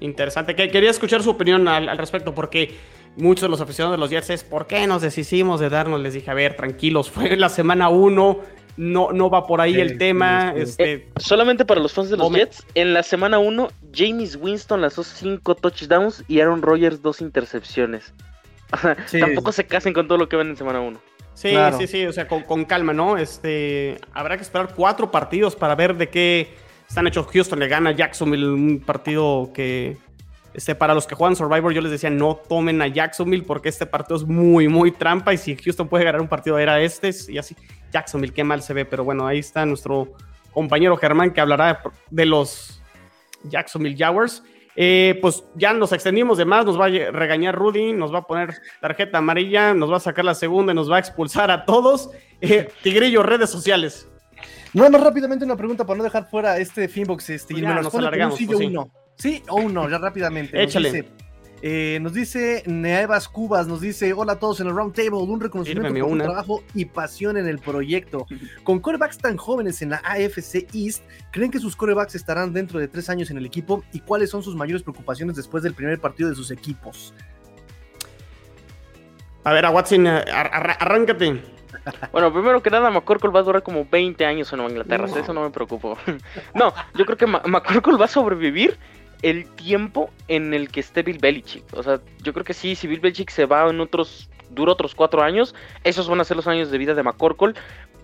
[0.00, 0.54] Interesante.
[0.56, 2.74] Quería escuchar su opinión al, respecto, porque
[3.16, 6.02] muchos de los aficionados de los Jets es ¿por qué nos deshicimos de Darnold?
[6.02, 8.40] Les dije, a ver, tranquilos, fue la semana 1
[8.76, 10.52] no, no va por ahí el tema.
[10.56, 10.92] Este...
[10.92, 15.04] Eh, solamente para los fans de los Jets, en la semana 1, James Winston lanzó
[15.04, 18.12] 5 touchdowns y Aaron Rodgers 2 intercepciones.
[19.20, 20.98] Tampoco se casen con todo lo que ven en semana 1.
[21.34, 23.16] Sí, sí, sí, o sea, con, calma, ¿no?
[23.16, 26.54] Este, habrá que esperar cuatro partidos para ver de qué
[26.88, 27.26] están hechos.
[27.32, 29.96] Houston le gana a Jacksonville un partido que,
[30.54, 33.86] este, para los que juegan Survivor, yo les decía, no tomen a Jacksonville porque este
[33.86, 37.38] partido es muy, muy trampa y si Houston puede ganar un partido era este y
[37.38, 37.56] así.
[37.92, 40.12] Jacksonville, qué mal se ve, pero bueno, ahí está nuestro
[40.52, 42.82] compañero Germán que hablará de los
[43.44, 44.42] Jacksonville Jaguars.
[44.74, 48.26] Eh, pues ya nos extendimos de más, nos va a regañar Rudy, nos va a
[48.26, 51.64] poner tarjeta amarilla, nos va a sacar la segunda y nos va a expulsar a
[51.64, 52.10] todos.
[52.40, 54.08] Eh, Tigrillo, redes sociales.
[54.72, 57.28] Nada más rápidamente una pregunta para no dejar fuera este Finbox.
[57.30, 58.38] Este, pues nos alargamos.
[58.38, 58.90] sí, pues uno.
[59.16, 60.62] Sí, o uno, ya rápidamente.
[60.62, 61.22] Échale.
[61.64, 65.40] Eh, nos dice Neaevas Cubas, nos dice, hola a todos en el Round Table, un
[65.40, 68.26] reconocimiento por trabajo y pasión en el proyecto.
[68.64, 72.88] Con corebacks tan jóvenes en la AFC East, ¿creen que sus corebacks estarán dentro de
[72.88, 73.84] tres años en el equipo?
[73.92, 77.14] ¿Y cuáles son sus mayores preocupaciones después del primer partido de sus equipos?
[79.44, 81.40] A ver, a Watson, eh, arráncate.
[82.10, 85.32] Bueno, primero que nada, McCorkle va a durar como 20 años en Nueva Inglaterra, eso
[85.32, 85.96] no me preocupo.
[86.54, 88.78] no, yo creo que McCorkle va a sobrevivir
[89.22, 91.64] el tiempo en el que esté Bill Belichick.
[91.74, 94.94] O sea, yo creo que sí, si Bill Belichick se va en otros, dura otros
[94.94, 95.54] cuatro años,
[95.84, 97.54] esos van a ser los años de vida de McCorkle.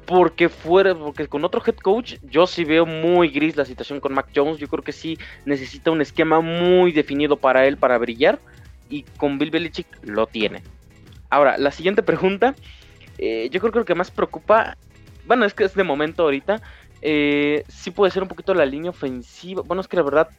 [0.06, 4.14] Porque fuera, porque con otro head coach, yo sí veo muy gris la situación con
[4.14, 4.56] Mac Jones.
[4.56, 8.38] Yo creo que sí necesita un esquema muy definido para él para brillar.
[8.88, 10.62] Y con Bill Belichick lo tiene.
[11.28, 12.54] Ahora, la siguiente pregunta.
[13.18, 14.78] Eh, yo creo que lo que más preocupa.
[15.26, 16.62] Bueno, es que es de momento ahorita.
[17.02, 19.62] Eh, sí puede ser un poquito la línea ofensiva.
[19.66, 20.30] Bueno, es que la verdad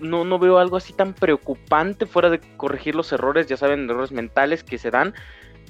[0.00, 4.12] no, no veo algo así tan preocupante fuera de corregir los errores, ya saben, errores
[4.12, 5.14] mentales que se dan.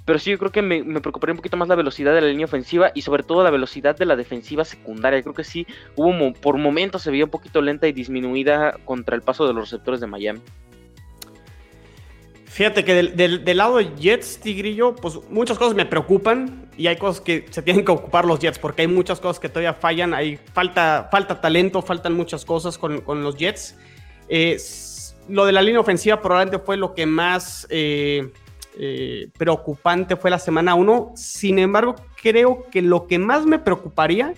[0.04, 2.46] Pero sí, yo creo que me, preocuparía un poquito más la velocidad de la línea
[2.46, 5.20] ofensiva y sobre todo la velocidad de la defensiva secundaria.
[5.20, 5.66] Creo que sí,
[5.96, 9.64] hubo por momentos se veía un poquito lenta y disminuida contra el paso de los
[9.64, 10.40] receptores de Miami.
[12.46, 17.20] Fíjate que del, lado de Jets, Tigrillo, pues muchas cosas me preocupan y hay cosas
[17.20, 20.38] que se tienen que ocupar los Jets porque hay muchas cosas que todavía fallan, hay
[20.54, 23.76] falta, falta talento, faltan muchas cosas con, con los Jets
[25.28, 28.32] lo de la línea ofensiva probablemente fue lo que más eh,
[28.78, 31.12] eh, preocupante fue la semana 1.
[31.16, 34.34] Sin embargo, creo que lo que más me preocuparía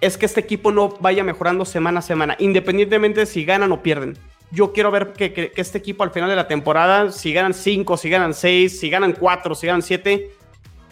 [0.00, 3.82] es que este equipo no vaya mejorando semana a semana, independientemente de si ganan o
[3.82, 4.16] pierden.
[4.50, 8.10] Yo quiero ver que, este equipo al final de la temporada, si ganan 5, si
[8.10, 10.30] ganan 6, si ganan 4, si ganan 7,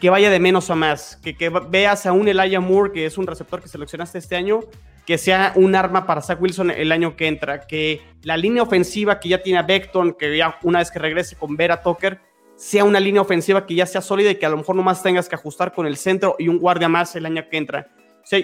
[0.01, 1.17] que vaya de menos a más.
[1.23, 4.61] Que, que veas a un Elijah Moore, que es un receptor que seleccionaste este año,
[5.07, 9.21] que sea un arma para Zach Wilson el año que entra, que la línea ofensiva
[9.21, 12.21] que ya tiene Beckton, que ya una vez que regrese con Vera Tucker,
[12.57, 15.29] sea una línea ofensiva que ya sea sólida y que a lo mejor nomás tengas
[15.29, 17.89] que ajustar con el centro y un guardia más el año que entra.
[18.23, 18.41] O sea,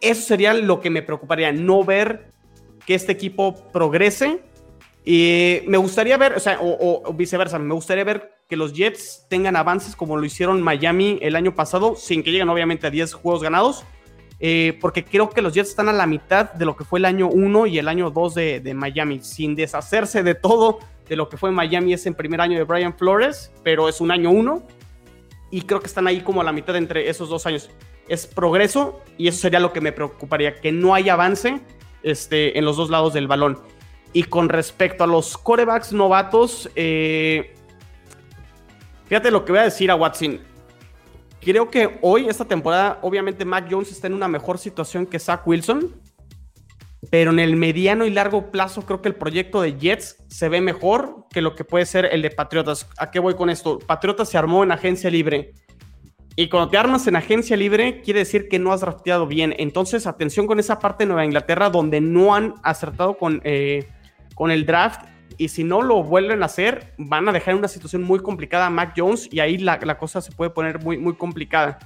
[0.00, 2.26] eso sería lo que me preocuparía, no ver
[2.84, 4.40] que este equipo progrese.
[5.04, 9.26] Y me gustaría ver, o sea, o, o viceversa, me gustaría ver que los Jets
[9.28, 13.14] tengan avances como lo hicieron Miami el año pasado, sin que lleguen obviamente a 10
[13.14, 13.84] juegos ganados,
[14.44, 17.04] eh, porque creo que los Jets están a la mitad de lo que fue el
[17.04, 21.36] año 1 y el año 2 de, Miami, sin deshacerse de todo de lo que
[21.36, 24.64] fue Miami ese primer año de Brian Flores, pero es un año 1
[25.52, 27.70] y creo que están ahí como a la mitad entre esos dos años.
[28.08, 31.60] Es progreso y eso sería lo que me preocuparía, que no haya avance
[32.02, 33.60] este, en los dos lados del balón.
[34.12, 37.54] Y con respecto a los corebacks novatos, eh,
[39.06, 40.40] fíjate lo que voy a decir a Watson
[41.42, 45.44] Creo que hoy, esta temporada, obviamente Mac Jones está en una mejor situación que Zach
[45.44, 45.92] Wilson.
[47.10, 50.60] Pero en el mediano y largo plazo creo que el proyecto de Jets se ve
[50.60, 52.88] mejor que lo que puede ser el de Patriotas.
[52.96, 53.80] ¿A qué voy con esto?
[53.80, 55.52] Patriotas se armó en agencia libre.
[56.36, 59.52] Y cuando te armas en agencia libre, quiere decir que no has drafteado bien.
[59.58, 63.88] Entonces, atención con esa parte de Nueva Inglaterra donde no han acertado con, eh,
[64.36, 65.00] con el draft
[65.38, 68.66] y si no lo vuelven a hacer, van a dejar en una situación muy complicada
[68.66, 71.78] a Mac Jones y ahí la, cosa se puede poner muy, muy complicada.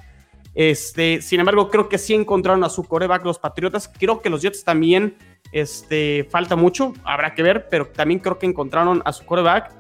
[0.55, 3.89] Este, sin embargo, creo que sí encontraron a su coreback los Patriotas.
[3.89, 5.17] Creo que los Jets también
[5.53, 9.73] este, falta mucho, habrá que ver, pero también creo que encontraron a su coreback.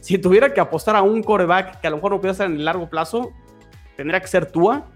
[0.00, 2.56] Si tuviera que apostar a un coreback que a lo mejor no pudiera ser en
[2.56, 3.32] el largo plazo,
[3.96, 4.86] tendría que ser Tua.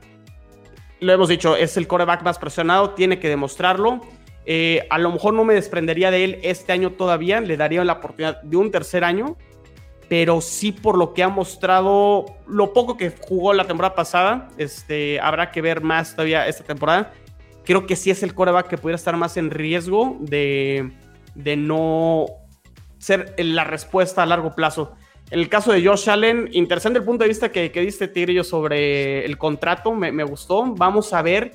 [1.00, 4.00] Lo hemos dicho, es el coreback más presionado, tiene que demostrarlo.
[4.50, 7.92] Eh, a lo mejor no me desprendería de él este año todavía, le daría la
[7.92, 9.36] oportunidad de un tercer año,
[10.08, 15.20] pero sí por lo que ha mostrado, lo poco que jugó la temporada pasada, este,
[15.20, 17.12] habrá que ver más todavía esta temporada.
[17.66, 20.92] Creo que sí es el coreback que pudiera estar más en riesgo de,
[21.34, 22.24] de no
[22.96, 24.94] ser la respuesta a largo plazo.
[25.30, 28.44] En el caso de Josh Allen, interesante el punto de vista que, que diste, Tigrillo,
[28.44, 30.74] sobre el contrato, me, me gustó.
[30.74, 31.52] Vamos a ver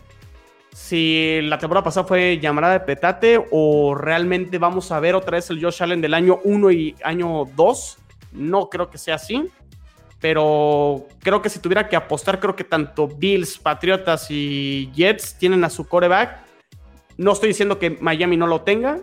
[0.74, 5.50] si la temporada pasada fue llamada de petate o realmente vamos a ver otra vez
[5.52, 7.98] el Josh Allen del año 1 y año 2.
[8.34, 9.50] No creo que sea así.
[10.20, 15.66] pero creo que si tuviera que apostar, creo que tanto Bills, Patriotas y Jets tienen
[15.66, 16.40] a su coreback.
[17.18, 19.02] No estoy diciendo que Miami no lo tenga,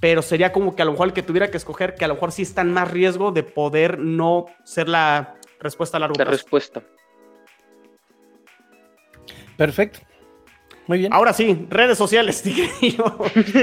[0.00, 2.14] pero sería como que a lo mejor el que tuviera que escoger, que a lo
[2.14, 6.24] mejor sí está en más riesgo de poder no ser la respuesta a largo La
[6.24, 6.82] respuesta.
[9.58, 10.07] Perfecto.
[10.88, 11.12] Muy bien.
[11.12, 13.04] Ahora sí, redes sociales, Tigrillo.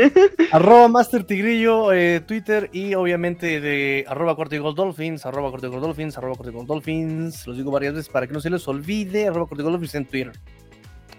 [0.51, 6.36] arroba Master Tigrillo, eh, Twitter y obviamente de arroba corte Dolphins, arroba corte Dolphins, arroba
[6.36, 7.47] corte Dolphins.
[7.47, 10.34] Los digo varias veces para que no se les olvide, arroba corte Dolphins en Twitter.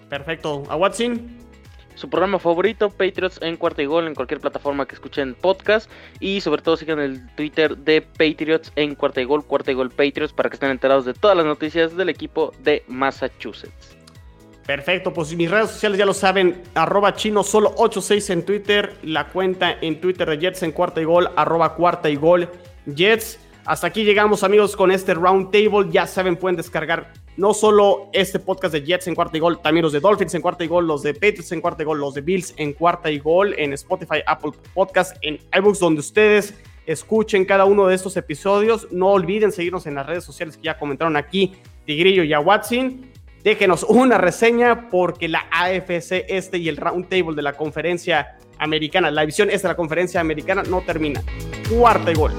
[0.08, 0.62] Perfecto.
[0.68, 1.20] ¿A Watson?
[1.96, 5.90] Su programa favorito, Patriots en cuarta y gol, en cualquier plataforma que escuchen podcast.
[6.20, 9.90] Y sobre todo sigan el Twitter de Patriots en cuarta y gol, cuarta y gol
[9.90, 13.95] Patriots, para que estén enterados de todas las noticias del equipo de Massachusetts.
[14.66, 19.28] Perfecto, pues mis redes sociales ya lo saben, arroba chino solo 86 en Twitter, la
[19.28, 22.48] cuenta en Twitter de Jets en cuarta y gol, arroba cuarta y gol
[22.84, 23.38] Jets.
[23.64, 28.40] Hasta aquí llegamos amigos con este round table, ya saben, pueden descargar no solo este
[28.40, 30.84] podcast de Jets en cuarta y gol, también los de Dolphins en cuarta y gol,
[30.84, 33.72] los de Patriots en cuarta y gol, los de Bills en cuarta y gol, en
[33.72, 36.54] Spotify, Apple Podcast, en iBooks, donde ustedes
[36.86, 38.88] escuchen cada uno de estos episodios.
[38.90, 41.54] No olviden seguirnos en las redes sociales que ya comentaron aquí,
[41.84, 43.14] Tigrillo y a Watson
[43.46, 49.08] déjenos una reseña porque la AFC este y el round table de la conferencia americana,
[49.12, 51.22] la división este de la conferencia americana no termina.
[51.70, 52.32] Cuarta y gol.